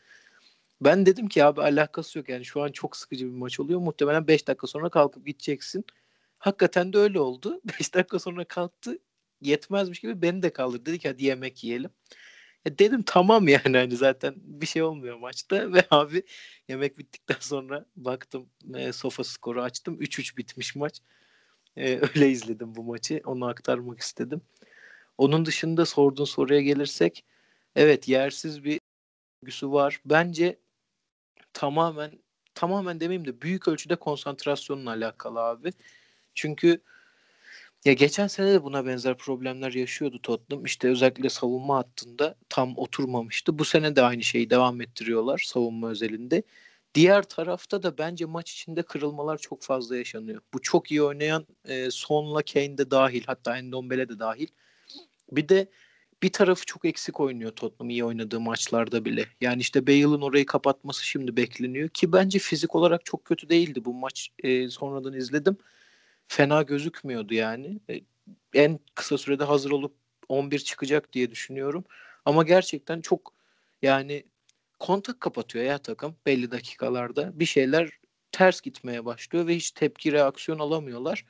[0.85, 3.81] Ben dedim ki abi alakası yok yani şu an çok sıkıcı bir maç oluyor.
[3.81, 5.85] Muhtemelen 5 dakika sonra kalkıp gideceksin.
[6.39, 7.61] Hakikaten de öyle oldu.
[7.81, 8.99] 5 dakika sonra kalktı.
[9.41, 10.87] Yetmezmiş gibi beni de kaldırdı.
[10.87, 11.91] Dedi ki hadi yemek yiyelim.
[12.67, 16.23] Ya dedim tamam yani hani zaten bir şey olmuyor maçta ve abi
[16.69, 21.01] yemek bittikten sonra baktım e, sofa skoru açtım 3-3 bitmiş maç.
[21.77, 23.21] E, öyle izledim bu maçı.
[23.25, 24.43] Onu aktarmak istedim.
[25.19, 27.25] Onun dışında sorduğun soruya gelirsek
[27.77, 28.81] evet yersiz bir
[29.43, 30.01] övgüsü var.
[30.07, 30.59] Bence
[31.53, 32.13] tamamen
[32.55, 35.73] tamamen demeyeyim de büyük ölçüde konsantrasyonla alakalı abi.
[36.35, 36.83] Çünkü
[37.85, 40.65] ya geçen sene de buna benzer problemler yaşıyordu Tottenham.
[40.65, 43.59] İşte özellikle savunma hattında tam oturmamıştı.
[43.59, 46.43] Bu sene de aynı şeyi devam ettiriyorlar savunma özelinde.
[46.95, 50.41] Diğer tarafta da bence maç içinde kırılmalar çok fazla yaşanıyor.
[50.55, 54.49] Bu çok iyi oynayan e, Son'la Kane de dahil hatta Endombele de dahil.
[55.33, 55.71] Bir de
[56.23, 59.27] bir tarafı çok eksik oynuyor Tottenham iyi oynadığı maçlarda bile.
[59.41, 63.95] Yani işte Bale'ın orayı kapatması şimdi bekleniyor ki bence fizik olarak çok kötü değildi bu
[63.95, 64.31] maç.
[64.39, 65.57] E, sonradan izledim.
[66.29, 67.81] Fena gözükmüyordu yani.
[67.91, 68.01] E,
[68.55, 69.95] en kısa sürede hazır olup
[70.29, 71.85] 11 çıkacak diye düşünüyorum.
[72.25, 73.35] Ama gerçekten çok
[73.83, 74.25] yani
[74.79, 77.41] kontak kapatıyor ya takım belli dakikalarda.
[77.41, 77.91] Bir şeyler
[78.33, 81.25] ters gitmeye başlıyor ve hiç tepki reaksiyon alamıyorlar.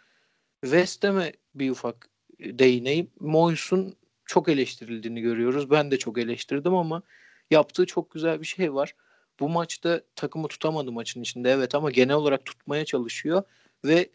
[0.61, 3.11] West Ham'e bir ufak değineyim.
[3.21, 3.97] Moyes'un
[4.33, 5.71] çok eleştirildiğini görüyoruz.
[5.71, 7.03] Ben de çok eleştirdim ama
[7.51, 8.95] yaptığı çok güzel bir şey var.
[9.41, 13.43] Bu maçta takımı tutamadı maçın içinde evet ama genel olarak tutmaya çalışıyor
[13.85, 14.09] ve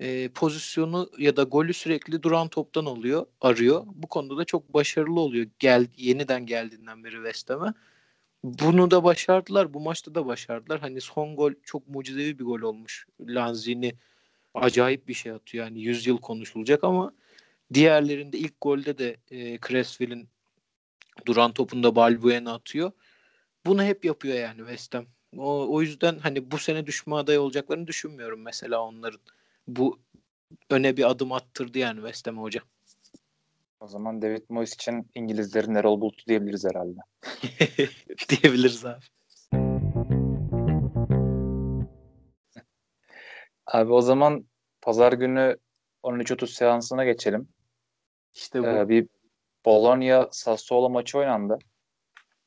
[0.00, 3.82] e, pozisyonu ya da golü sürekli duran toptan oluyor, arıyor.
[3.86, 5.46] Bu konuda da çok başarılı oluyor.
[5.58, 7.74] Gel yeniden geldiğinden beri West Ham'a.
[8.44, 9.74] Bunu da başardılar.
[9.74, 10.80] Bu maçta da başardılar.
[10.80, 13.06] Hani son gol çok mucizevi bir gol olmuş.
[13.20, 13.92] Lanzini
[14.54, 15.64] acayip bir şey atıyor.
[15.64, 17.12] Yani 100 yıl konuşulacak ama
[17.74, 20.28] diğerlerinde ilk golde de e, Creswell'in
[21.26, 22.92] duran topunda Balbuena atıyor.
[23.66, 25.06] Bunu hep yapıyor yani West Ham.
[25.36, 29.20] O, o yüzden hani bu sene düşme adayı olacaklarını düşünmüyorum mesela onların.
[29.68, 30.00] Bu
[30.70, 32.60] öne bir adım attırdı yani West Ham hoca.
[33.80, 37.00] O zaman David Moyes için İngilizlerin Erol Bulut'u diyebiliriz herhalde.
[38.28, 39.04] Diyebiliriz abi.
[43.66, 44.46] Abi o zaman
[44.82, 45.56] pazar günü
[46.02, 47.48] 13.30 seansına geçelim.
[48.34, 48.66] İşte bu.
[48.66, 49.08] Ee, bir
[49.64, 51.58] Bologna Sassuolo maçı oynandı.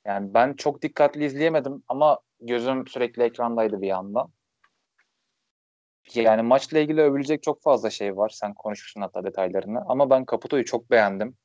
[0.06, 4.30] Yani ben çok dikkatli izleyemedim ama gözüm sürekli ekrandaydı bir yandan.
[6.16, 8.30] Yani maçla ilgili övülecek çok fazla şey var.
[8.30, 9.82] Sen konuşursun hatta detaylarını.
[9.88, 11.38] Ama ben Caputo'yu çok beğendim.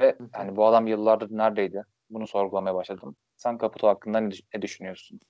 [0.00, 1.84] Ve hani bu adam yıllardır neredeydi?
[2.10, 3.16] Bunu sorgulamaya başladım.
[3.36, 5.20] Sen Caputo hakkında ne, ne düşünüyorsun?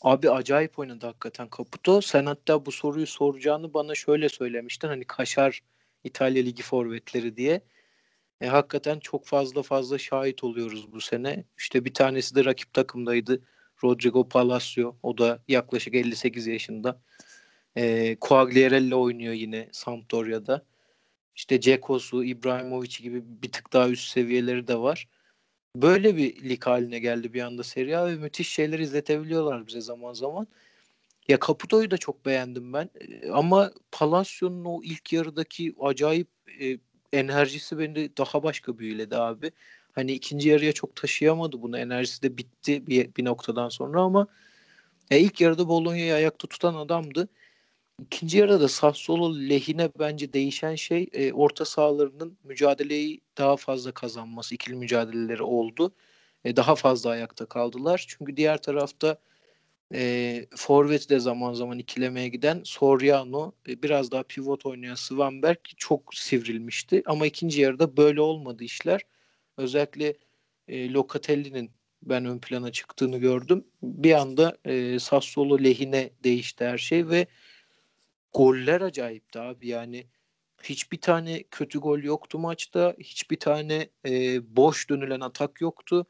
[0.00, 2.00] Abi acayip oynadı hakikaten Caputo.
[2.00, 4.88] Sen hatta bu soruyu soracağını bana şöyle söylemiştin.
[4.88, 5.60] Hani Kaşar
[6.04, 7.60] İtalya Ligi forvetleri diye.
[8.40, 11.44] E, hakikaten çok fazla fazla şahit oluyoruz bu sene.
[11.58, 13.42] İşte bir tanesi de rakip takımdaydı.
[13.84, 14.96] Rodrigo Palacio.
[15.02, 17.00] O da yaklaşık 58 yaşında.
[17.76, 20.64] E, Quagliarella oynuyor yine Sampdoria'da.
[21.34, 25.08] İşte Cekos'u, İbrahimovic gibi bir tık daha üst seviyeleri de var.
[25.76, 30.12] Böyle bir lig haline geldi bir anda Serie A ve müthiş şeyler izletebiliyorlar bize zaman
[30.12, 30.46] zaman.
[31.28, 32.90] Ya Caputo'yu da çok beğendim ben.
[33.32, 36.28] Ama Palacio'nun o ilk yarıdaki acayip
[36.60, 36.78] e,
[37.12, 39.52] enerjisi beni daha başka büyüledi abi.
[39.92, 41.78] Hani ikinci yarıya çok taşıyamadı bunu.
[41.78, 44.26] Enerjisi de bitti bir, bir noktadan sonra ama
[45.10, 47.28] e, ilk yarıda Bologna'yı ayakta tutan adamdı.
[48.02, 54.54] İkinci yarıda Sassuolo lehine bence değişen şey e, orta sahalarının mücadeleyi daha fazla kazanması.
[54.54, 55.94] ikili mücadeleleri oldu.
[56.44, 58.04] E, daha fazla ayakta kaldılar.
[58.08, 59.18] Çünkü diğer tarafta
[59.94, 66.14] e, forvet de zaman zaman ikilemeye giden Soriano e, biraz daha pivot oynayan Svanberg çok
[66.14, 67.02] sivrilmişti.
[67.06, 69.00] Ama ikinci yarıda böyle olmadı işler.
[69.56, 70.14] Özellikle
[70.68, 71.70] e, Locatelli'nin
[72.02, 73.64] ben ön plana çıktığını gördüm.
[73.82, 77.26] Bir anda e, Sassuolo lehine değişti her şey ve
[78.32, 80.06] goller acayipti abi yani
[80.62, 82.94] hiçbir tane kötü gol yoktu maçta.
[82.98, 86.06] Hiçbir tane e, boş dönülen atak yoktu.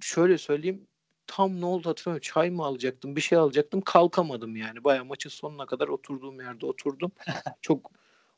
[0.00, 0.86] Şöyle söyleyeyim
[1.26, 2.32] tam ne oldu hatırlamıyorum.
[2.34, 4.84] Çay mı alacaktım bir şey alacaktım kalkamadım yani.
[4.84, 7.12] Baya maçın sonuna kadar oturduğum yerde oturdum.
[7.62, 7.90] Çok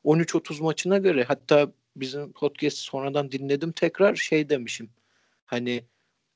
[0.05, 4.91] 13-30 maçına göre hatta bizim podcast sonradan dinledim tekrar şey demişim.
[5.47, 5.85] Hani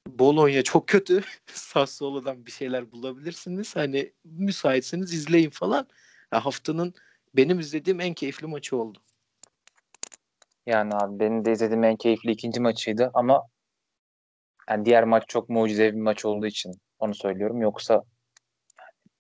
[0.07, 1.23] Bologna çok kötü.
[1.47, 3.77] Sassuolo'dan bir şeyler bulabilirsiniz.
[3.77, 5.89] Hani müsaitseniz izleyin falan.
[6.33, 6.95] Ya haftanın
[7.37, 8.99] benim izlediğim en keyifli maçı oldu.
[10.67, 13.43] Yani abi benim de izlediğim en keyifli ikinci maçıydı ama
[14.69, 17.61] yani diğer maç çok mucizevi bir maç olduğu için onu söylüyorum.
[17.61, 18.03] Yoksa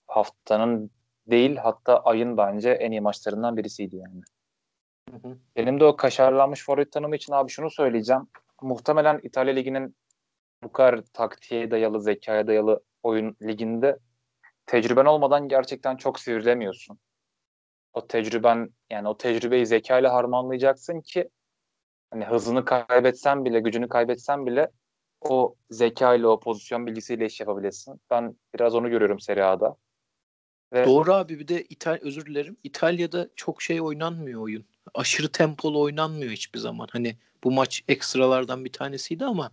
[0.07, 0.91] haftanın
[1.27, 4.21] değil hatta ayın bence en iyi maçlarından birisiydi yani.
[5.11, 5.39] Hı hı.
[5.57, 8.23] Benim de o kaşarlanmış forvet tanımı için abi şunu söyleyeceğim.
[8.63, 9.97] Muhtemelen İtalya Ligi'nin
[10.63, 13.99] bu kadar taktiğe dayalı, zekaya dayalı oyun liginde
[14.67, 16.99] tecrüben olmadan gerçekten çok sivrilemiyorsun.
[17.93, 21.29] O tecrüben yani o tecrübeyi zekayla harmanlayacaksın ki
[22.11, 24.71] hani hızını kaybetsen bile, gücünü kaybetsen bile
[25.21, 28.01] o zekayla, o pozisyon bilgisiyle iş yapabilesin.
[28.11, 29.77] Ben biraz onu görüyorum Serie A'da.
[30.73, 30.87] Ve...
[30.87, 32.57] Doğru abi bir de İtal özür dilerim.
[32.65, 34.65] İtalya'da çok şey oynanmıyor oyun.
[34.95, 36.89] Aşırı tempolu oynanmıyor hiçbir zaman.
[36.91, 39.51] Hani bu maç ekstralardan bir tanesiydi ama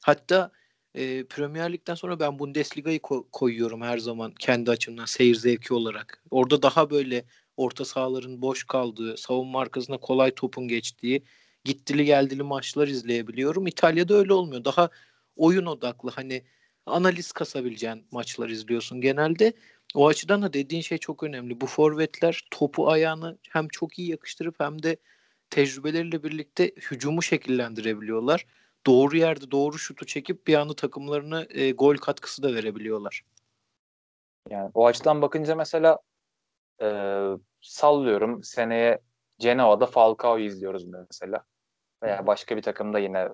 [0.00, 0.50] hatta
[0.94, 6.22] e, Premier Lig'den sonra ben Bundesliga'yı ko- koyuyorum her zaman kendi açımdan seyir zevki olarak.
[6.30, 7.24] Orada daha böyle
[7.56, 11.22] orta sahaların boş kaldığı, savunma arkasına kolay topun geçtiği,
[11.64, 13.66] gittili geldili maçlar izleyebiliyorum.
[13.66, 14.64] İtalya'da öyle olmuyor.
[14.64, 14.90] Daha
[15.36, 16.42] oyun odaklı hani
[16.86, 19.52] analiz kasabileceğin maçlar izliyorsun genelde.
[19.94, 21.60] O açıdan da dediğin şey çok önemli.
[21.60, 24.96] Bu forvetler topu ayağını hem çok iyi yakıştırıp hem de
[25.50, 28.46] tecrübeleriyle birlikte hücumu şekillendirebiliyorlar.
[28.86, 33.24] Doğru yerde doğru şutu çekip bir anda takımlarına e, gol katkısı da verebiliyorlar.
[34.50, 35.98] Yani o açıdan bakınca mesela
[36.82, 36.88] e,
[37.60, 39.00] sallıyorum seneye
[39.38, 41.44] Genoa'da Falcao'yu izliyoruz mesela.
[42.02, 43.28] Veya başka bir takımda yine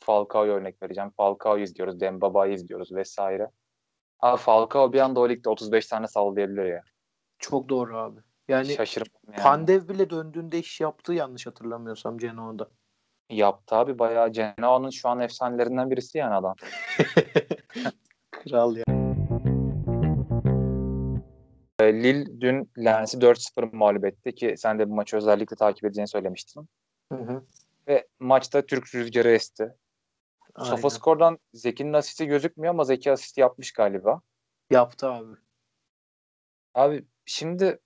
[0.00, 1.10] Falcao'yu örnek vereceğim.
[1.16, 3.50] Falcao'yu izliyoruz, Dembaba'yı izliyoruz vesaire.
[4.20, 6.82] Abi Falcao bir anda o ligde 35 tane sallayabilir ya.
[7.38, 8.20] Çok doğru abi.
[8.48, 9.42] Yani, yani.
[9.42, 12.68] Pandev bile döndüğünde iş yaptı yanlış hatırlamıyorsam Genoa'da.
[13.30, 16.54] Yaptı abi bayağı Genoa'nın şu an efsanelerinden birisi yani adam.
[18.30, 18.84] Kral ya.
[21.80, 26.08] Ee, Lille dün Lens'i 4-0 mağlup etti ki sen de bu maçı özellikle takip edeceğini
[26.08, 26.68] söylemiştin.
[27.12, 27.42] Hı hı.
[27.88, 29.74] Ve maçta Türk rüzgarı esti.
[30.58, 34.20] Sofa skordan Zeki'nin asisti gözükmüyor ama Zeki asisti yapmış galiba.
[34.70, 35.36] Yaptı abi.
[36.74, 37.78] Abi şimdi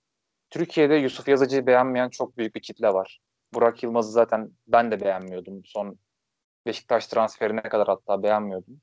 [0.49, 3.21] Türkiye'de Yusuf Yazıcı'yı beğenmeyen çok büyük bir kitle var.
[3.53, 5.61] Burak Yılmaz'ı zaten ben de beğenmiyordum.
[5.65, 5.99] Son
[6.65, 8.81] Beşiktaş transferine kadar hatta beğenmiyordum.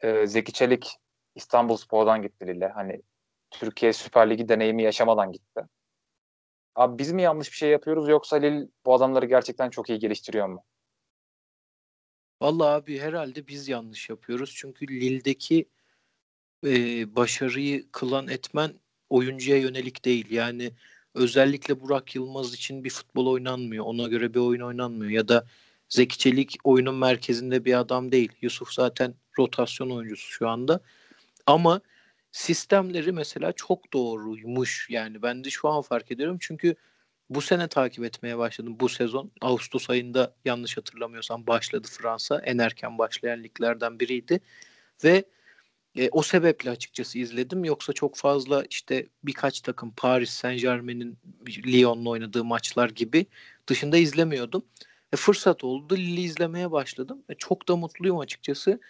[0.00, 0.96] Ee, Zeki Çelik
[1.34, 2.68] İstanbul Spor'dan gitti Lille.
[2.68, 3.02] Hani
[3.50, 5.60] Türkiye Süper Ligi deneyimi yaşamadan gitti.
[6.74, 10.48] Abi biz mi yanlış bir şey yapıyoruz yoksa Lille bu adamları gerçekten çok iyi geliştiriyor
[10.48, 10.64] mu?
[12.40, 14.52] Vallahi abi herhalde biz yanlış yapıyoruz.
[14.56, 15.68] Çünkü Lille'deki
[16.66, 16.70] e,
[17.16, 18.74] başarıyı kılan etmen
[19.10, 20.30] oyuncuya yönelik değil.
[20.30, 20.72] Yani
[21.14, 23.84] özellikle Burak Yılmaz için bir futbol oynanmıyor.
[23.84, 25.10] Ona göre bir oyun oynanmıyor.
[25.10, 25.46] Ya da
[25.88, 28.32] Zeki Çelik oyunun merkezinde bir adam değil.
[28.40, 30.80] Yusuf zaten rotasyon oyuncusu şu anda.
[31.46, 31.80] Ama
[32.34, 34.86] sistemleri mesela çok doğruymuş.
[34.90, 36.36] Yani ben de şu an fark ediyorum.
[36.40, 36.74] Çünkü
[37.30, 38.76] bu sene takip etmeye başladım.
[38.80, 42.40] Bu sezon Ağustos ayında yanlış hatırlamıyorsam başladı Fransa.
[42.44, 44.40] En erken başlayan liglerden biriydi.
[45.04, 45.24] Ve
[45.96, 47.64] e, o sebeple açıkçası izledim.
[47.64, 51.18] Yoksa çok fazla işte birkaç takım Paris Saint Germain'in
[51.66, 53.26] Lyon'la oynadığı maçlar gibi
[53.66, 54.64] dışında izlemiyordum.
[55.12, 55.96] E, fırsat oldu.
[55.96, 57.22] Lille izlemeye başladım.
[57.28, 58.80] E, çok da mutluyum açıkçası.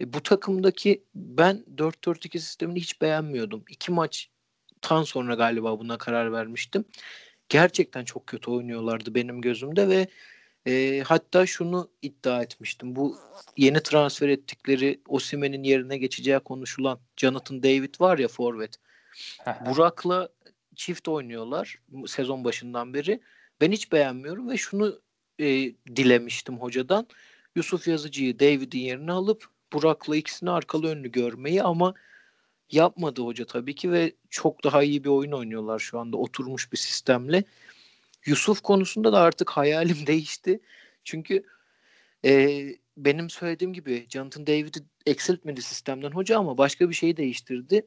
[0.00, 3.64] E, bu takımdaki ben 4-4-2 sistemini hiç beğenmiyordum.
[3.68, 6.84] İki maçtan sonra galiba buna karar vermiştim.
[7.48, 10.08] Gerçekten çok kötü oynuyorlardı benim gözümde ve
[10.66, 12.96] e, hatta şunu iddia etmiştim.
[12.96, 13.16] Bu
[13.56, 18.76] yeni transfer ettikleri Osimen'in yerine geçeceği konuşulan Jonathan David var ya forvet.
[19.66, 20.28] Burak'la
[20.76, 23.20] çift oynuyorlar sezon başından beri.
[23.60, 25.00] Ben hiç beğenmiyorum ve şunu
[25.40, 25.46] e,
[25.96, 27.06] dilemiştim hocadan.
[27.56, 31.94] Yusuf Yazıcı'yı David'in yerine alıp Burak'la ikisini arkalı önlü görmeyi ama
[32.70, 36.76] yapmadı hoca tabii ki ve çok daha iyi bir oyun oynuyorlar şu anda oturmuş bir
[36.76, 37.44] sistemle.
[38.26, 40.60] Yusuf konusunda da artık hayalim değişti.
[41.04, 41.44] Çünkü
[42.24, 42.62] e,
[42.96, 47.86] benim söylediğim gibi Jonathan David'i eksiltmedi sistemden hoca ama başka bir şeyi değiştirdi.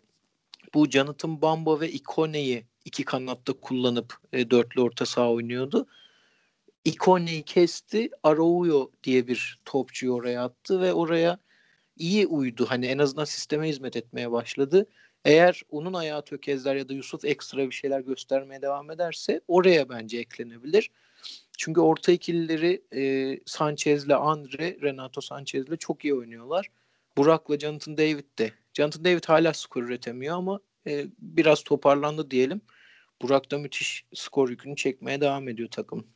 [0.74, 5.88] Bu Jonathan Bamba ve Ikone'yi iki kanatta kullanıp e, dörtlü orta saha oynuyordu.
[6.86, 8.10] Ikone'yi kesti.
[8.24, 11.40] Araujo diye bir topçuyu oraya attı ve oraya
[11.98, 12.66] iyi uydu.
[12.70, 14.88] Hani en azından sisteme hizmet etmeye başladı.
[15.26, 20.18] Eğer onun ayağı tökezler ya da Yusuf ekstra bir şeyler göstermeye devam ederse oraya bence
[20.18, 20.92] eklenebilir.
[21.58, 26.70] Çünkü orta ikilileri e, Sanchez'le Andre, Renato Sanchez'le çok iyi oynuyorlar.
[27.18, 28.52] Burak'la Jonathan David de.
[28.74, 32.62] Jonathan David hala skor üretemiyor ama e, biraz toparlandı diyelim.
[33.22, 36.08] Burak da müthiş skor yükünü çekmeye devam ediyor takım.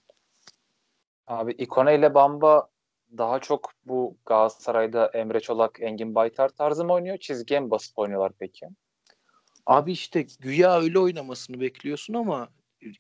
[1.28, 2.70] Abi Ikone ile Bamba
[3.18, 7.18] daha çok bu Galatasaray'da Emre Çolak, Engin Baytar tarzı mı oynuyor?
[7.18, 8.68] Çizgiye mi basıp oynuyorlar peki?
[9.66, 12.50] Abi işte güya öyle oynamasını bekliyorsun ama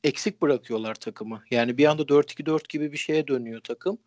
[0.03, 1.43] eksik bırakıyorlar takımı.
[1.51, 3.97] Yani bir anda 4-2-4 gibi bir şeye dönüyor takım.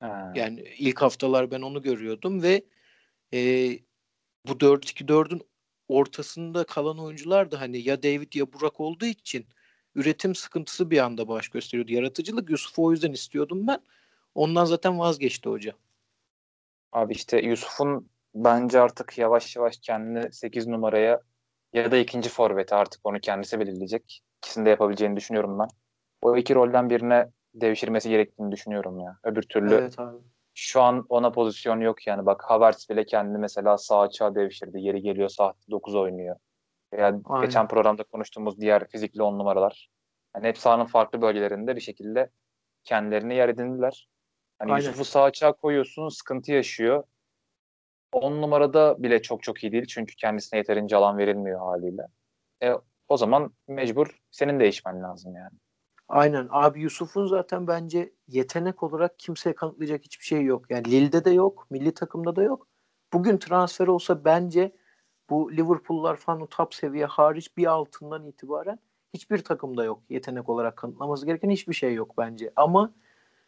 [0.00, 0.32] Ha.
[0.34, 2.64] Yani ilk haftalar ben onu görüyordum ve
[3.34, 3.38] e,
[4.48, 5.42] bu 4-2-4'ün
[5.88, 9.46] ortasında kalan oyuncular da hani ya David ya Burak olduğu için
[9.94, 11.92] üretim sıkıntısı bir anda baş gösteriyordu.
[11.92, 13.80] Yaratıcılık Yusuf'u o yüzden istiyordum ben.
[14.34, 15.72] Ondan zaten vazgeçti hoca.
[16.92, 21.20] Abi işte Yusuf'un bence artık yavaş yavaş kendini 8 numaraya
[21.72, 24.22] ya da ikinci forveti artık onu kendisi belirleyecek.
[24.38, 25.68] İkisini de yapabileceğini düşünüyorum ben.
[26.22, 29.18] O iki rolden birine devşirmesi gerektiğini düşünüyorum ya.
[29.24, 30.16] Öbür türlü evet abi.
[30.54, 32.26] şu an ona pozisyon yok yani.
[32.26, 34.80] Bak Havertz bile kendini mesela sağ açığa devşirdi.
[34.80, 36.36] Yeri geliyor sağ 9 oynuyor.
[36.98, 39.90] Yani geçen programda konuştuğumuz diğer fizikli on numaralar.
[40.36, 42.30] Yani hep sahanın farklı bölgelerinde bir şekilde
[42.84, 44.08] kendilerini yer edindiler.
[44.62, 44.86] Hani Aynen.
[44.86, 47.04] Yusuf'u sağ açığa koyuyorsun sıkıntı yaşıyor.
[48.12, 52.02] 10 numarada bile çok çok iyi değil çünkü kendisine yeterince alan verilmiyor haliyle.
[52.62, 52.72] E,
[53.08, 55.58] o zaman mecbur senin değişmen lazım yani.
[56.08, 56.48] Aynen.
[56.50, 60.70] Abi Yusuf'un zaten bence yetenek olarak kimseye kanıtlayacak hiçbir şey yok.
[60.70, 62.66] Yani Lille'de de yok, milli takımda da yok.
[63.12, 64.72] Bugün transfer olsa bence
[65.30, 68.78] bu Liverpool'lar falan o top seviye hariç bir altından itibaren
[69.14, 70.02] hiçbir takımda yok.
[70.10, 72.52] Yetenek olarak kanıtlaması gereken hiçbir şey yok bence.
[72.56, 72.94] Ama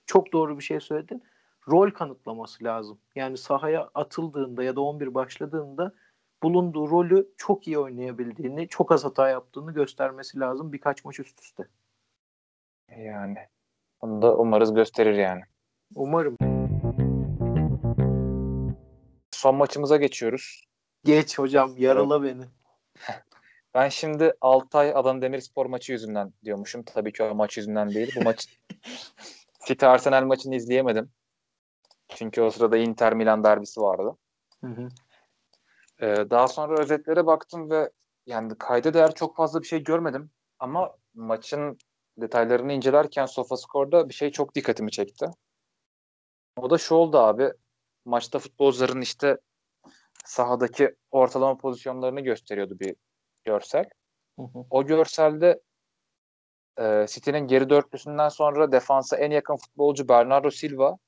[0.07, 1.22] çok doğru bir şey söyledin.
[1.68, 2.98] Rol kanıtlaması lazım.
[3.14, 5.94] Yani sahaya atıldığında ya da 11 başladığında
[6.42, 11.68] bulunduğu rolü çok iyi oynayabildiğini, çok az hata yaptığını göstermesi lazım birkaç maç üst üste.
[12.96, 13.38] Yani
[14.00, 15.42] onu da umarız gösterir yani.
[15.94, 16.36] Umarım.
[19.30, 20.64] Son maçımıza geçiyoruz.
[21.05, 22.44] Geç hocam yarala beni.
[23.74, 26.82] Ben şimdi Altay Adana Demirspor maçı yüzünden diyormuşum.
[26.82, 28.12] Tabii ki o maç yüzünden değil.
[28.16, 28.46] Bu maç
[29.66, 31.10] City Arsenal maçını izleyemedim.
[32.08, 34.16] Çünkü o sırada Inter Milan derbisi vardı.
[34.60, 34.88] Hı hı.
[36.00, 37.90] Ee, daha sonra özetlere baktım ve
[38.26, 40.30] yani kayda değer çok fazla bir şey görmedim.
[40.58, 41.78] Ama maçın
[42.18, 45.26] detaylarını incelerken SofaScore'da bir şey çok dikkatimi çekti.
[46.56, 47.52] O da şu oldu abi.
[48.04, 49.38] Maçta futbolcuların işte
[50.24, 52.96] sahadaki ortalama pozisyonlarını gösteriyordu bir
[53.44, 53.84] görsel.
[54.38, 54.64] Hı hı.
[54.70, 55.60] O görselde
[56.80, 60.98] e, City'nin geri dörtlüsünden sonra defansa en yakın futbolcu Bernardo Silva,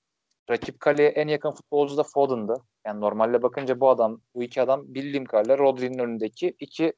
[0.51, 2.63] rakip kaleye en yakın futbolcu da Foden'dı.
[2.87, 6.93] Yani normalde bakınca bu adam, bu iki adam bildiğim kadarıyla Rodri'nin önündeki iki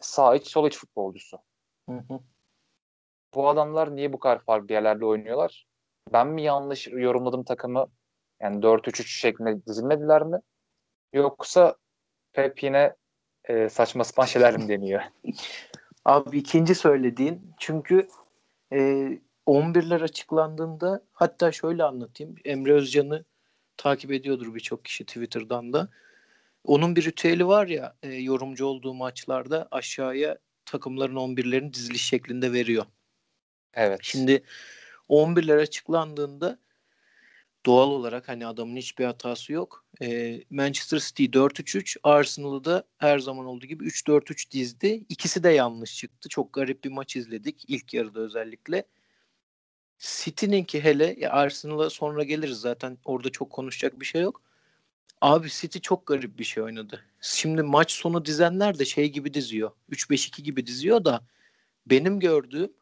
[0.00, 1.38] sağ iç sol iç futbolcusu.
[1.88, 2.20] Hı hı.
[3.34, 5.66] Bu adamlar niye bu kadar farklı yerlerde oynuyorlar?
[6.12, 7.86] Ben mi yanlış yorumladım takımı?
[8.40, 10.40] Yani 4-3-3 şeklinde dizilmediler mi?
[11.12, 11.76] Yoksa
[12.32, 12.94] Pep yine
[13.44, 15.02] e, saçma sapan şeyler mi deniyor?
[16.04, 18.08] Abi ikinci söylediğin çünkü
[18.72, 18.78] e,
[19.46, 22.34] 11'ler açıklandığında hatta şöyle anlatayım.
[22.44, 23.24] Emre Özcan'ı
[23.76, 25.88] takip ediyordur birçok kişi Twitter'dan da.
[26.64, 32.84] Onun bir ritüeli var ya e, yorumcu olduğu maçlarda aşağıya takımların 11'lerini diziliş şeklinde veriyor.
[33.74, 34.00] Evet.
[34.02, 34.42] Şimdi
[35.08, 36.58] 11'ler açıklandığında
[37.66, 39.84] doğal olarak hani adamın hiçbir hatası yok.
[40.02, 45.04] E, Manchester City 4-3-3, Arsenal'ı da her zaman olduğu gibi 3-4-3 dizdi.
[45.08, 46.28] İkisi de yanlış çıktı.
[46.28, 48.84] Çok garip bir maç izledik ilk yarıda özellikle.
[49.98, 54.42] City'ninki hele Arsenal'a sonra geliriz zaten orada çok konuşacak bir şey yok.
[55.20, 57.04] Abi City çok garip bir şey oynadı.
[57.20, 59.70] Şimdi maç sonu dizenler de şey gibi diziyor.
[59.90, 61.26] 3-5-2 gibi diziyor da
[61.86, 62.72] benim gördüğüm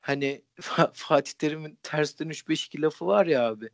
[0.00, 0.42] hani
[0.92, 3.70] Fatih Terim'in tersten 3-5-2 lafı var ya abi.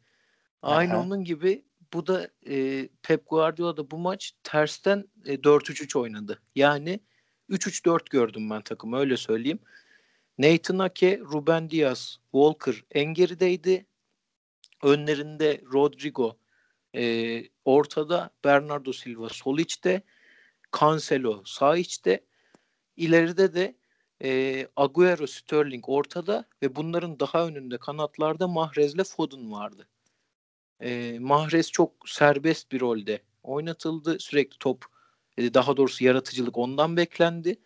[0.63, 1.01] Aynı Aha.
[1.01, 6.43] onun gibi bu da e, Pep Guardiola da bu maç tersten e, 4-3-3 oynadı.
[6.55, 7.01] Yani
[7.51, 9.59] 3-3-4 gördüm ben takımı öyle söyleyeyim.
[10.39, 13.87] Nathan Ake, Ruben Diaz, Walker en gerideydi.
[14.83, 16.39] Önlerinde Rodrigo
[16.95, 20.03] e, ortada, Bernardo Silva sol içte,
[20.81, 22.25] Cancelo sağ içte.
[22.97, 23.77] İleride de
[24.25, 29.89] e, Agüero, Sterling ortada ve bunların daha önünde kanatlarda Mahrez'le Foden vardı.
[30.81, 34.19] E, Mahrez çok serbest bir rolde oynatıldı.
[34.19, 34.85] Sürekli top,
[35.39, 37.57] e, daha doğrusu yaratıcılık ondan beklendi.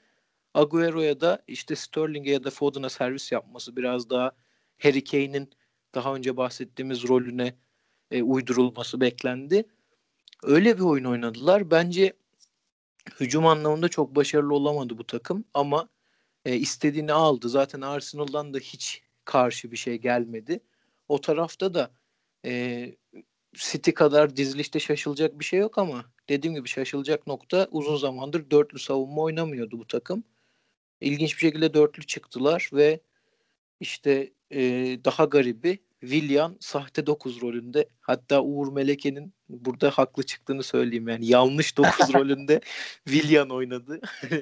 [0.54, 4.32] Agüero'ya da işte Sterling'e ya da Foden'a servis yapması biraz daha
[4.78, 5.50] Harry Kane'in
[5.94, 7.54] daha önce bahsettiğimiz rolüne
[8.10, 9.64] e, uydurulması beklendi.
[10.42, 11.70] Öyle bir oyun oynadılar.
[11.70, 12.12] Bence
[13.20, 15.88] hücum anlamında çok başarılı olamadı bu takım ama
[16.44, 17.48] e, istediğini aldı.
[17.48, 20.60] Zaten Arsenal'dan da hiç karşı bir şey gelmedi.
[21.08, 21.90] O tarafta da
[22.44, 22.94] e,
[23.54, 28.78] City kadar dizilişte şaşılacak bir şey yok ama dediğim gibi şaşılacak nokta uzun zamandır dörtlü
[28.78, 30.24] savunma oynamıyordu bu takım.
[31.00, 33.00] İlginç bir şekilde dörtlü çıktılar ve
[33.80, 34.60] işte e,
[35.04, 41.76] daha garibi Willian sahte 9 rolünde hatta Uğur Meleke'nin burada haklı çıktığını söyleyeyim yani yanlış
[41.76, 42.60] 9 rolünde
[43.04, 44.00] Willian oynadı.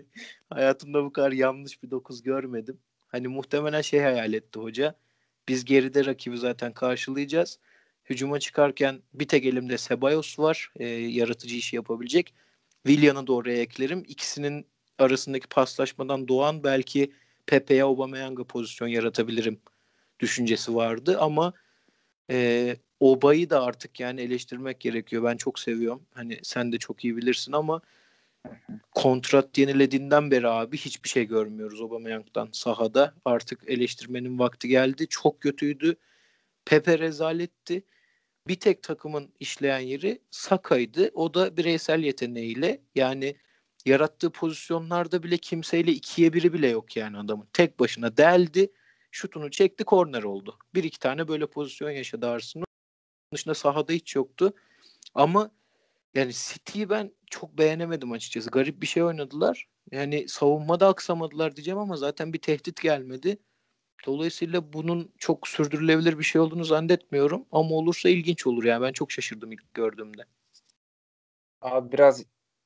[0.50, 2.78] Hayatımda bu kadar yanlış bir 9 görmedim.
[3.06, 4.94] Hani muhtemelen şey hayal etti hoca.
[5.48, 7.58] Biz geride rakibi zaten karşılayacağız.
[8.10, 10.72] Hücuma çıkarken bir tek elimde Sebayos var.
[10.76, 12.34] E, yaratıcı işi yapabilecek.
[12.86, 14.04] Willian'ı da oraya eklerim.
[14.08, 14.66] İkisinin
[14.98, 17.12] arasındaki paslaşmadan doğan belki
[17.46, 19.60] Pepe'ye Aubameyang'a pozisyon yaratabilirim
[20.20, 21.52] düşüncesi vardı ama
[22.30, 25.24] e, Oba'yı da artık yani eleştirmek gerekiyor.
[25.24, 26.02] Ben çok seviyorum.
[26.14, 27.80] Hani sen de çok iyi bilirsin ama
[28.94, 33.14] kontrat yenilediğinden beri abi hiçbir şey görmüyoruz Aubameyang'dan sahada.
[33.24, 35.06] Artık eleştirmenin vakti geldi.
[35.08, 35.96] Çok kötüydü.
[36.64, 37.82] Pepe rezaletti.
[38.48, 41.10] Bir tek takımın işleyen yeri Saka'ydı.
[41.14, 43.36] O da bireysel yeteneğiyle yani
[43.86, 47.48] yarattığı pozisyonlarda bile kimseyle ikiye biri bile yok yani adamın.
[47.52, 48.72] Tek başına deldi
[49.10, 50.58] şutunu çekti korner oldu.
[50.74, 52.64] Bir iki tane böyle pozisyon yaşadı Arsenal.
[53.34, 54.52] Dışında sahada hiç yoktu.
[55.14, 55.50] Ama
[56.14, 58.50] yani City'yi ben çok beğenemedim açıkçası.
[58.50, 59.68] Garip bir şey oynadılar.
[59.90, 63.38] Yani savunmada aksamadılar diyeceğim ama zaten bir tehdit gelmedi.
[64.06, 67.44] Dolayısıyla bunun çok sürdürülebilir bir şey olduğunu zannetmiyorum.
[67.52, 68.82] Ama olursa ilginç olur yani.
[68.82, 70.22] Ben çok şaşırdım ilk gördüğümde.
[71.60, 72.24] Abi biraz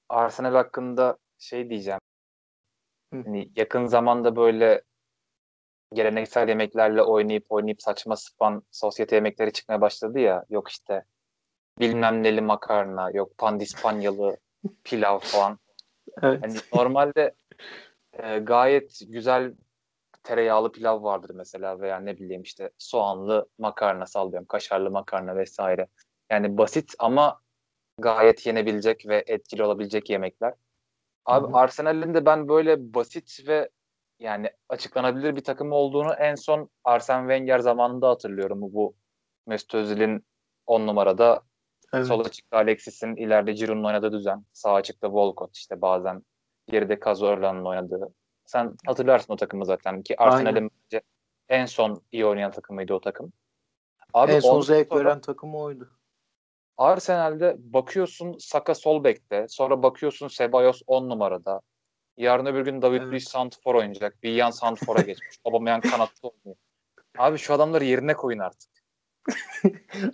[0.09, 2.01] Arsenal hakkında şey diyeceğim.
[3.13, 4.83] Hani yakın zamanda böyle
[5.95, 10.45] geleneksel yemeklerle oynayıp oynayıp saçma sapan sosyete yemekleri çıkmaya başladı ya.
[10.51, 11.05] Yok işte
[11.81, 14.37] bilmem neli makarna, yok pandispanyalı
[14.85, 15.59] pilav falan.
[16.23, 16.43] Evet.
[16.43, 17.35] Hani normalde
[18.13, 19.55] e, gayet güzel
[20.23, 25.87] tereyağlı pilav vardır mesela veya ne bileyim işte soğanlı makarna sallıyorum, kaşarlı makarna vesaire.
[26.31, 27.41] Yani basit ama
[27.99, 30.55] gayet yenebilecek ve etkili olabilecek yemekler.
[31.25, 33.71] Abi Arsenal'in de ben böyle basit ve
[34.19, 38.61] yani açıklanabilir bir takım olduğunu en son Arsene Wenger zamanında hatırlıyorum.
[38.61, 38.95] Bu
[39.47, 40.27] Mesut Özil'in
[40.67, 41.43] 10 numarada
[41.95, 42.07] evet.
[42.07, 44.45] sol açıkta Alexis'in ileride Giroud'un oynadığı düzen.
[44.53, 46.23] Sağ açıkta Walcott işte bazen
[46.67, 48.15] geride Cazorla'nın oynadığı.
[48.53, 51.03] Sen hatırlarsın o takımı zaten ki Arsenal'in bence
[51.49, 53.33] en son iyi oynayan takımıydı o takım.
[54.15, 55.91] Abi en son zevk veren takımı oydu.
[56.77, 61.61] Arsenal'de bakıyorsun Saka sol bekte, sonra bakıyorsun Sebayos 10 numarada.
[62.17, 63.13] Yarın öbür gün David evet.
[63.13, 64.23] Luiz Santfor oynayacak.
[64.23, 65.37] Bir yan Santfor'a geçmiş.
[65.45, 66.57] Aubameyang kanatta oynuyor.
[67.19, 68.71] Abi şu adamları yerine koyun artık.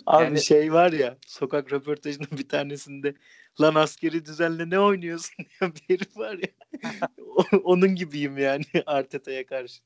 [0.05, 0.41] Abi yani...
[0.41, 3.13] şey var ya sokak röportajının bir tanesinde
[3.61, 6.49] lan askeri düzenle ne oynuyorsun diye bir herif var ya.
[7.63, 9.81] Onun gibiyim yani Arteta'ya karşı.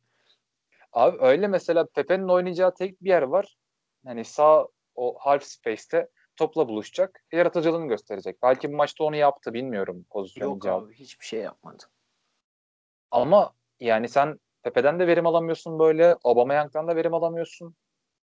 [0.93, 3.57] Abi öyle mesela Pepe'nin oynayacağı tek bir yer var.
[4.05, 7.23] Hani sağ o half space'te topla buluşacak.
[7.31, 8.37] Yaratıcılığını gösterecek.
[8.43, 10.85] Belki bu maçta onu yaptı bilmiyorum pozisyon Yok cevabı.
[10.85, 11.83] abi hiçbir şey yapmadı.
[13.11, 16.15] Ama yani sen Pepe'den de verim alamıyorsun böyle.
[16.23, 17.75] Aubameyang'dan da verim alamıyorsun.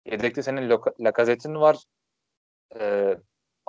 [0.06, 0.70] Yedekte senin
[1.00, 1.76] Lacazette'in var.
[2.80, 3.18] Ee,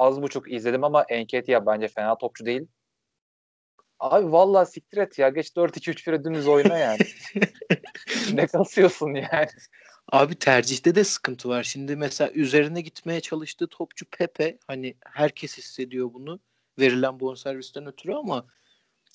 [0.02, 2.68] az buçuk izledim ama Enketia bence fena topçu değil.
[4.00, 5.30] Abi vallahi siktir et ya.
[5.30, 7.00] Geç 4-2-3-1'e dümdüz oyna yani.
[8.34, 9.48] ne kasıyorsun yani?
[10.12, 11.64] Abi tercihte de sıkıntı var.
[11.64, 16.40] Şimdi mesela üzerine gitmeye çalıştığı topçu Pepe hani herkes hissediyor bunu
[16.80, 18.46] verilen bonservisten ötürü ama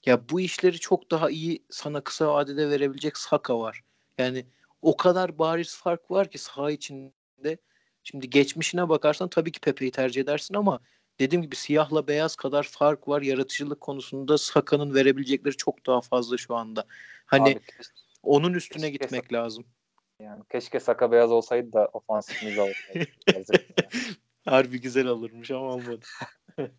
[0.06, 3.80] ya bu işleri çok daha iyi sana kısa vadede verebilecek Saka var.
[4.18, 4.46] Yani
[4.82, 7.58] o kadar bariz fark var ki saha içinde.
[8.10, 10.80] Şimdi geçmişine bakarsan tabii ki Pepe'yi tercih edersin ama
[11.20, 13.22] dediğim gibi siyahla beyaz kadar fark var.
[13.22, 16.84] Yaratıcılık konusunda Saka'nın verebilecekleri çok daha fazla şu anda.
[17.26, 17.60] Hani Abi,
[18.22, 19.64] onun üstüne gitmek Saka, lazım.
[20.20, 23.06] Yani keşke Saka beyaz olsaydı da ofansifimiz olsaydı.
[24.44, 26.06] Harbi güzel olurmuş ama olmadı.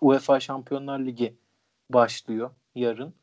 [0.00, 1.36] UEFA Şampiyonlar Ligi
[1.90, 2.50] başlıyor.
[2.74, 3.14] yarın.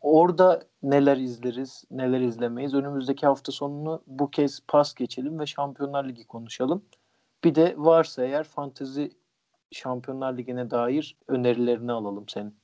[0.00, 2.74] Orada neler izleriz, neler izlemeyiz.
[2.74, 6.84] Önümüzdeki hafta sonunu bu kez pas geçelim ve Şampiyonlar Ligi konuşalım.
[7.44, 9.10] Bir de varsa eğer fantezi
[9.72, 12.56] Şampiyonlar Ligi'ne dair önerilerini alalım senin.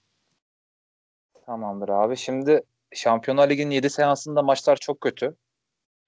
[1.46, 2.16] Tamamdır abi.
[2.16, 2.62] Şimdi
[2.92, 5.36] Şampiyonlar Ligi'nin 7 seansında maçlar çok kötü.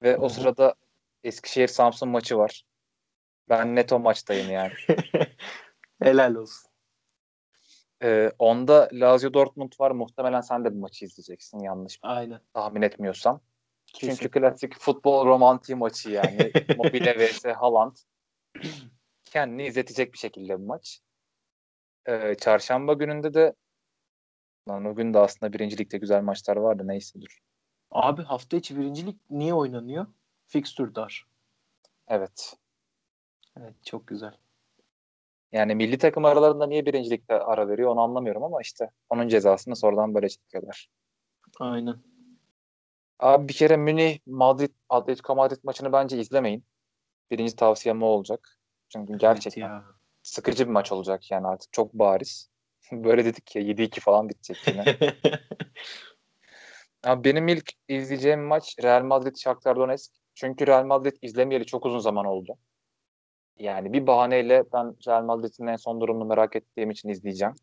[0.02, 0.74] Ve o sırada
[1.24, 2.64] Eskişehir Samsun maçı var.
[3.48, 4.72] Ben net o maçtayım yani.
[6.02, 6.69] Helal olsun.
[8.02, 9.90] Ee, onda Lazio Dortmund var.
[9.90, 12.40] Muhtemelen sen de bu maçı izleyeceksin yanlış Aynen.
[12.54, 13.40] tahmin etmiyorsam.
[13.86, 14.14] Kesin.
[14.16, 16.52] Çünkü klasik futbol romantiği maçı yani.
[16.76, 17.96] Mobile vs Haaland.
[19.24, 21.00] Kendini izletecek bir şekilde bu maç.
[22.06, 23.54] Ee, çarşamba gününde de
[24.68, 26.82] lan o gün de aslında birincilikte güzel maçlar vardı.
[26.86, 27.38] Neyse dur.
[27.90, 30.06] Abi hafta içi birincilik niye oynanıyor?
[30.46, 31.26] Fixture dar.
[32.08, 32.56] Evet.
[33.56, 34.36] Evet çok güzel.
[35.52, 40.14] Yani milli takım aralarında niye birincilikte ara veriyor onu anlamıyorum ama işte onun cezasını sonradan
[40.14, 40.88] böyle çekiyorlar.
[41.60, 41.96] Aynen.
[43.18, 46.64] Abi bir kere Münih Madrid Atletico Madrid maçını bence izlemeyin.
[47.30, 48.58] Birinci tavsiyem o olacak.
[48.88, 49.84] Çünkü gerçekten evet ya.
[50.22, 52.50] sıkıcı bir maç olacak yani artık çok bariz.
[52.92, 54.84] Böyle dedik ya 7-2 falan bitecek yine.
[57.04, 60.12] Abi benim ilk izleyeceğim maç Real Madrid Shakhtar Donetsk.
[60.34, 62.58] Çünkü Real Madrid izlemeyeli çok uzun zaman oldu.
[63.60, 67.54] Yani bir bahaneyle ben Real Madrid'in en son durumunu merak ettiğim için izleyeceğim.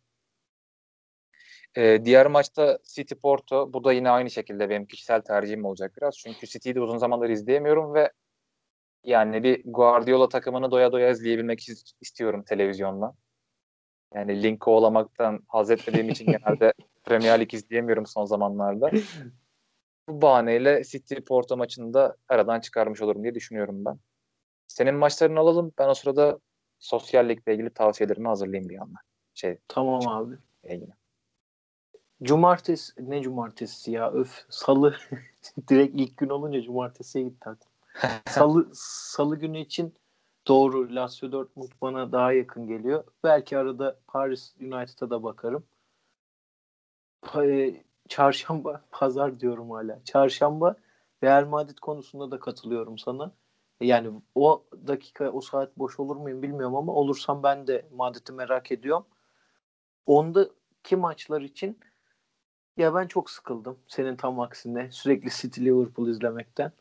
[1.77, 3.73] Ee, diğer maçta City Porto.
[3.73, 6.17] Bu da yine aynı şekilde benim kişisel tercihim olacak biraz.
[6.17, 8.11] Çünkü City'yi de uzun zamandır izleyemiyorum ve
[9.03, 11.65] yani bir Guardiola takımını doya doya izleyebilmek
[12.01, 13.13] istiyorum televizyonda.
[14.13, 16.73] Yani link kovalamaktan haz etmediğim için genelde
[17.03, 18.91] Premier Lig izleyemiyorum son zamanlarda.
[20.09, 23.99] Bu bahaneyle City Porto maçını da aradan çıkarmış olurum diye düşünüyorum ben.
[24.67, 25.71] Senin maçlarını alalım.
[25.77, 26.39] Ben o sırada
[26.79, 29.01] sosyal ligle ilgili tavsiyelerimi hazırlayayım bir yandan.
[29.33, 30.35] Şey, tamam şey, abi.
[30.63, 30.91] Ilgili.
[32.23, 34.95] Cumartesi ne cumartesi ya öf salı
[35.69, 37.71] direkt ilk gün olunca cumartesiye gitti aklım.
[38.29, 39.93] salı salı günü için
[40.47, 43.03] doğru Lazio Dortmund bana daha yakın geliyor.
[43.23, 45.63] Belki arada Paris United'a da bakarım.
[47.35, 47.75] E,
[48.09, 50.03] çarşamba pazar diyorum hala.
[50.03, 50.75] Çarşamba
[51.23, 53.31] Real Madrid konusunda da katılıyorum sana.
[53.81, 58.71] Yani o dakika o saat boş olur muyum bilmiyorum ama olursam ben de Madrid'i merak
[58.71, 59.05] ediyorum.
[60.05, 61.79] Ondaki maçlar için
[62.77, 63.79] ya ben çok sıkıldım.
[63.87, 66.71] Senin tam aksine sürekli City Liverpool izlemekten.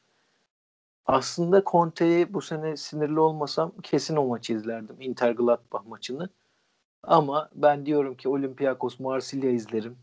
[1.07, 4.97] Aslında Conte'yi bu sene sinirli olmasam kesin o maçı izlerdim.
[5.01, 6.31] Inter Gladbach maçını.
[7.03, 9.99] Ama ben diyorum ki Olympiakos Marsilya izlerim.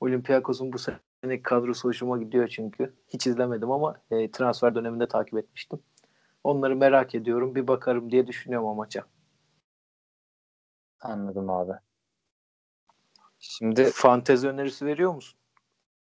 [0.00, 2.94] Olympiakos'un bu sene kadrosu hoşuma gidiyor çünkü.
[3.08, 5.82] Hiç izlemedim ama e, transfer döneminde takip etmiştim.
[6.46, 7.54] Onları merak ediyorum.
[7.54, 9.04] Bir bakarım diye düşünüyorum o maça.
[11.00, 11.72] Anladım abi.
[13.38, 15.38] Şimdi fantezi önerisi veriyor musun?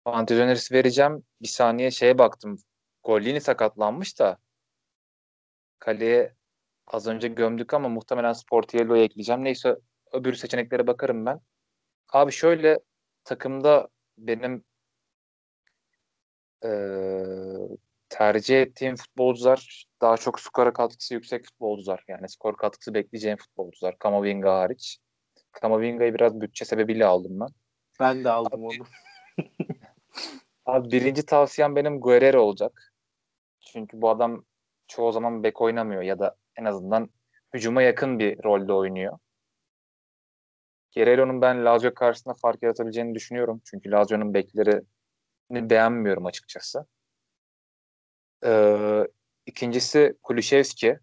[0.04, 1.24] Fantezi önerisi vereceğim.
[1.42, 2.58] Bir saniye şeye baktım.
[3.04, 4.38] Gollini sakatlanmış da
[5.80, 6.36] kaleye
[6.88, 9.44] az önce gömdük ama muhtemelen Sportiello'ya ekleyeceğim.
[9.44, 9.76] Neyse
[10.14, 11.42] öbür seçeneklere bakarım ben.
[12.14, 12.80] Abi şöyle
[13.24, 14.64] takımda benim
[16.64, 16.70] ee,
[18.20, 22.04] tercih ettiğim futbolcular daha çok skora katkısı yüksek futbolcular.
[22.08, 24.00] Yani skor katkısı bekleyeceğim futbolcular.
[24.00, 25.00] Kamavinga hariç.
[25.52, 27.48] Kamavinga'yı biraz bütçe sebebiyle aldım ben.
[28.00, 28.88] Ben de aldım abi, onu.
[30.66, 32.94] abi birinci tavsiyem benim Guerrero olacak.
[33.60, 34.46] Çünkü bu adam
[34.88, 37.10] çoğu zaman bek oynamıyor ya da en azından
[37.54, 39.20] hücuma yakın bir rolde oynuyor.
[40.96, 43.62] Guerrero'nun ben Lazio karşısında fark yaratabileceğini düşünüyorum.
[43.66, 44.84] Çünkü Lazio'nun beklerini
[45.50, 46.86] beğenmiyorum açıkçası.
[48.46, 49.08] Ee,
[49.46, 51.00] ikincisi Kulüşevski.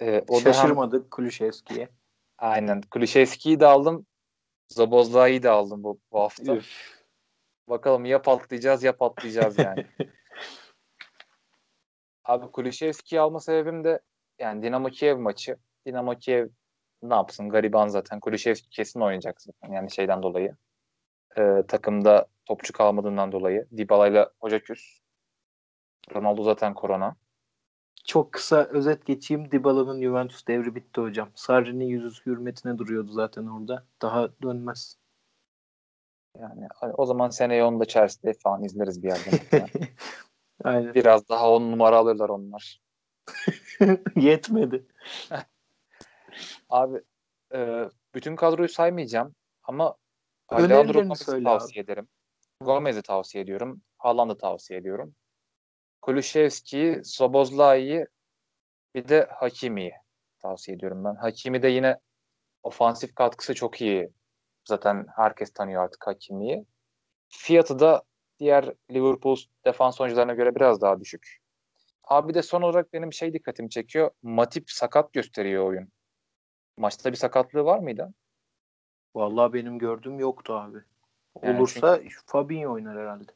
[0.00, 1.10] Ee, o Şaşırmadık hem...
[1.10, 1.88] Kulüşevski'ye.
[2.38, 2.80] Aynen.
[2.80, 4.06] Kulüşevski'yi de aldım.
[4.68, 6.56] Zabozla'yı da aldım bu, bu hafta.
[6.56, 6.98] Üf.
[7.68, 9.86] Bakalım ya patlayacağız ya patlayacağız yani.
[12.24, 14.00] Abi Kulüşevski'yi alma sebebim de
[14.38, 15.56] yani Dinamo Kiev maçı.
[15.86, 16.48] Dinamo Kiev
[17.02, 18.20] ne yapsın gariban zaten.
[18.20, 20.56] Kulüşevski kesin oynayacak zaten yani şeyden dolayı.
[21.38, 23.66] Ee, takımda topçu kalmadığından dolayı.
[23.76, 24.98] Dybala'yla hoca küs.
[26.14, 27.16] Ronaldo zaten korona.
[28.04, 29.50] Çok kısa özet geçeyim.
[29.50, 31.30] Dybala'nın Juventus devri bitti hocam.
[31.34, 33.86] Sarri'nin yüzü hürmetine duruyordu zaten orada.
[34.02, 34.98] Daha dönmez.
[36.40, 39.62] Yani o zaman seneye onu da Chelsea'de falan izleriz bir yerden.
[40.64, 40.94] Aynen.
[40.94, 42.80] Biraz daha on numara alırlar onlar.
[44.16, 44.86] Yetmedi.
[46.68, 47.02] abi
[47.54, 49.96] e, bütün kadroyu saymayacağım ama
[50.48, 51.90] Alejandro Gomez'i tavsiye abi.
[51.90, 52.08] ederim.
[52.60, 53.82] Gomez'i tavsiye ediyorum.
[53.98, 55.14] Haaland'ı tavsiye ediyorum.
[56.08, 58.06] Kulüşevski'yi, Sobozlai'yi
[58.94, 59.92] bir de Hakimi'yi
[60.38, 61.14] tavsiye ediyorum ben.
[61.14, 61.98] Hakimi de yine
[62.62, 64.10] ofansif katkısı çok iyi
[64.64, 66.64] Zaten herkes tanıyor artık Hakimi'yi.
[67.28, 68.02] Fiyatı da
[68.38, 71.38] diğer Liverpool defans oyuncularına göre biraz daha düşük.
[72.04, 74.10] Abi de son olarak benim şey dikkatimi çekiyor.
[74.22, 75.88] Matip sakat gösteriyor oyun.
[76.76, 78.14] Maçta bir sakatlığı var mıydı?
[79.14, 80.78] Vallahi benim gördüğüm yoktu abi.
[81.42, 83.32] Yani Olursa Fabinho oynar herhalde.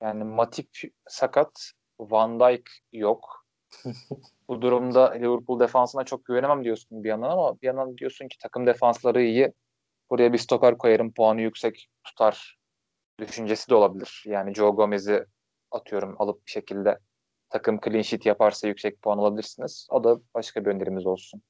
[0.00, 0.68] Yani Matip
[1.08, 1.72] sakat,
[2.10, 3.46] Van Dijk yok.
[4.48, 8.66] Bu durumda Liverpool defansına çok güvenemem diyorsun bir yandan ama bir yandan diyorsun ki takım
[8.66, 9.52] defansları iyi.
[10.10, 12.58] Buraya bir stoper koyarım puanı yüksek tutar
[13.18, 14.24] düşüncesi de olabilir.
[14.26, 15.26] Yani Joe Gomez'i
[15.70, 16.98] atıyorum alıp bir şekilde
[17.50, 19.86] takım clean sheet yaparsa yüksek puan alabilirsiniz.
[19.90, 21.42] O da başka bir önerimiz olsun.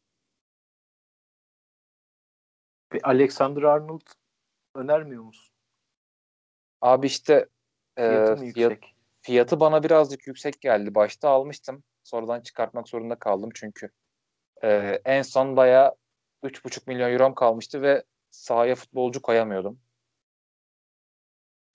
[2.92, 4.06] Bir Alexander Arnold
[4.74, 5.54] önermiyor musun?
[6.80, 7.48] Abi işte
[7.96, 8.94] e, Fiyatı mı fiyat, yüksek?
[9.22, 10.94] Fiyatı bana birazcık yüksek geldi.
[10.94, 11.84] Başta almıştım.
[12.04, 13.90] Sonradan çıkartmak zorunda kaldım çünkü.
[14.62, 15.94] e, en son bayağı
[16.42, 19.78] 3,5 milyon eurom kalmıştı ve sahaya futbolcu koyamıyordum.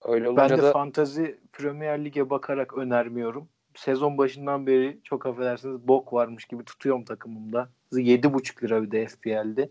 [0.04, 3.48] Öyle Ben olunca de da Fantazi Premier Lig'e bakarak önermiyorum.
[3.74, 7.70] Sezon başından beri çok affedersiniz bok varmış gibi tutuyorum takımımda.
[7.92, 9.70] 7,5 lira bir de FPL'de.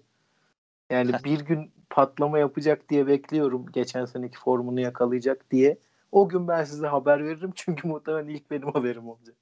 [0.89, 3.65] Yani bir gün patlama yapacak diye bekliyorum.
[3.71, 5.77] Geçen seneki formunu yakalayacak diye.
[6.11, 7.51] O gün ben size haber veririm.
[7.55, 9.35] Çünkü muhtemelen ilk benim haberim olacak.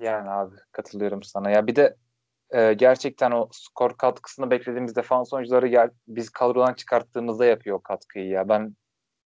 [0.00, 1.50] yani abi katılıyorum sana.
[1.50, 1.96] Ya bir de
[2.50, 8.28] e, gerçekten o skor katkısını beklediğimiz defans oyuncuları gel, biz kadrodan çıkarttığımızda yapıyor o katkıyı
[8.28, 8.48] ya.
[8.48, 8.76] Ben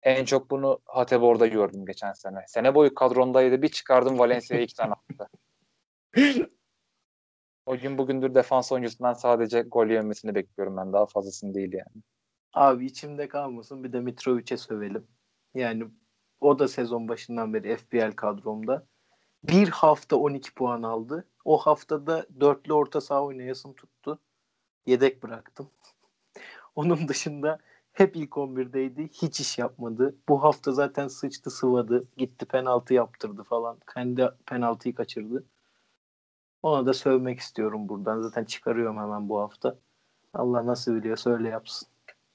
[0.03, 2.45] en çok bunu Hatebor'da gördüm geçen sene.
[2.47, 3.63] Sene boyu kadrondaydı.
[3.63, 5.29] Bir çıkardım Valencia'ya iki tane attı.
[7.67, 10.93] O gün bugündür defans oyuncusundan sadece gol yemesini bekliyorum ben.
[10.93, 12.03] Daha fazlasını değil yani.
[12.55, 15.07] Abi içimde kalmasın bir de Mitrovic'e sövelim.
[15.55, 15.85] Yani
[16.41, 18.87] o da sezon başından beri FPL kadromda.
[19.45, 21.29] Bir hafta 12 puan aldı.
[21.45, 24.19] O haftada dörtlü orta saha oynayasım tuttu.
[24.87, 25.71] Yedek bıraktım.
[26.77, 27.59] Onun dışında
[27.93, 29.09] hep ilk 11'deydi.
[29.09, 30.17] Hiç iş yapmadı.
[30.29, 32.09] Bu hafta zaten sıçtı sıvadı.
[32.17, 33.79] Gitti penaltı yaptırdı falan.
[33.95, 35.45] Kendi penaltıyı kaçırdı.
[36.63, 38.23] Ona da sövmek istiyorum buradan.
[38.23, 39.79] Zaten çıkarıyorum hemen bu hafta.
[40.35, 41.90] Allah nasıl biliyorsa öyle yapsın.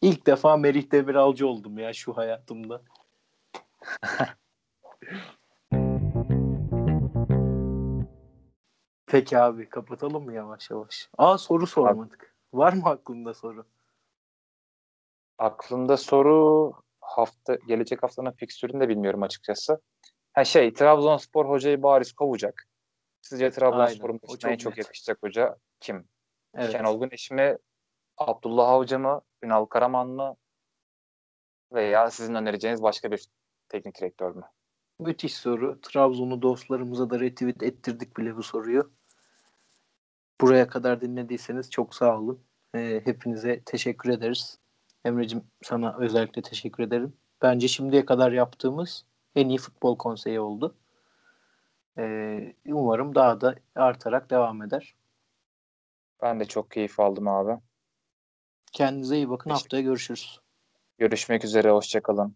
[0.05, 2.81] İlk defa Merih Demiralcı oldum ya şu hayatımda.
[9.07, 11.09] Peki abi kapatalım mı yavaş yavaş?
[11.17, 12.35] Aa soru sormadık.
[12.53, 13.65] Var mı aklında soru?
[15.37, 19.81] Aklımda soru hafta gelecek haftanın fikstürünü de bilmiyorum açıkçası.
[20.33, 22.67] Ha şey Trabzonspor hocayı bariz kovacak.
[23.21, 26.07] Sizce Trabzonspor'un en çok çok yakışacak hoca kim?
[26.55, 26.71] Evet.
[26.71, 27.57] Şenol Güneş mi?
[28.17, 29.21] Abdullah Avcı mı?
[29.43, 30.35] Ünal Karaman mı?
[31.73, 33.25] Veya sizin önereceğiniz başka bir
[33.69, 34.43] teknik direktör mü?
[34.99, 35.81] Müthiş soru.
[35.81, 38.91] Trabzonlu dostlarımıza da retweet ettirdik bile bu soruyu.
[40.41, 42.43] Buraya kadar dinlediyseniz çok sağ olun.
[42.75, 44.59] Ee, hepinize teşekkür ederiz.
[45.05, 47.13] Emre'cim sana özellikle teşekkür ederim.
[47.41, 49.05] Bence şimdiye kadar yaptığımız
[49.35, 50.75] en iyi futbol konseyi oldu.
[51.97, 54.95] Ee, umarım daha da artarak devam eder.
[56.21, 57.59] Ben de çok keyif aldım abi.
[58.75, 59.49] Kendinize iyi bakın.
[59.49, 60.39] Haftaya görüşürüz.
[60.97, 61.71] Görüşmek üzere.
[61.71, 62.35] Hoşçakalın.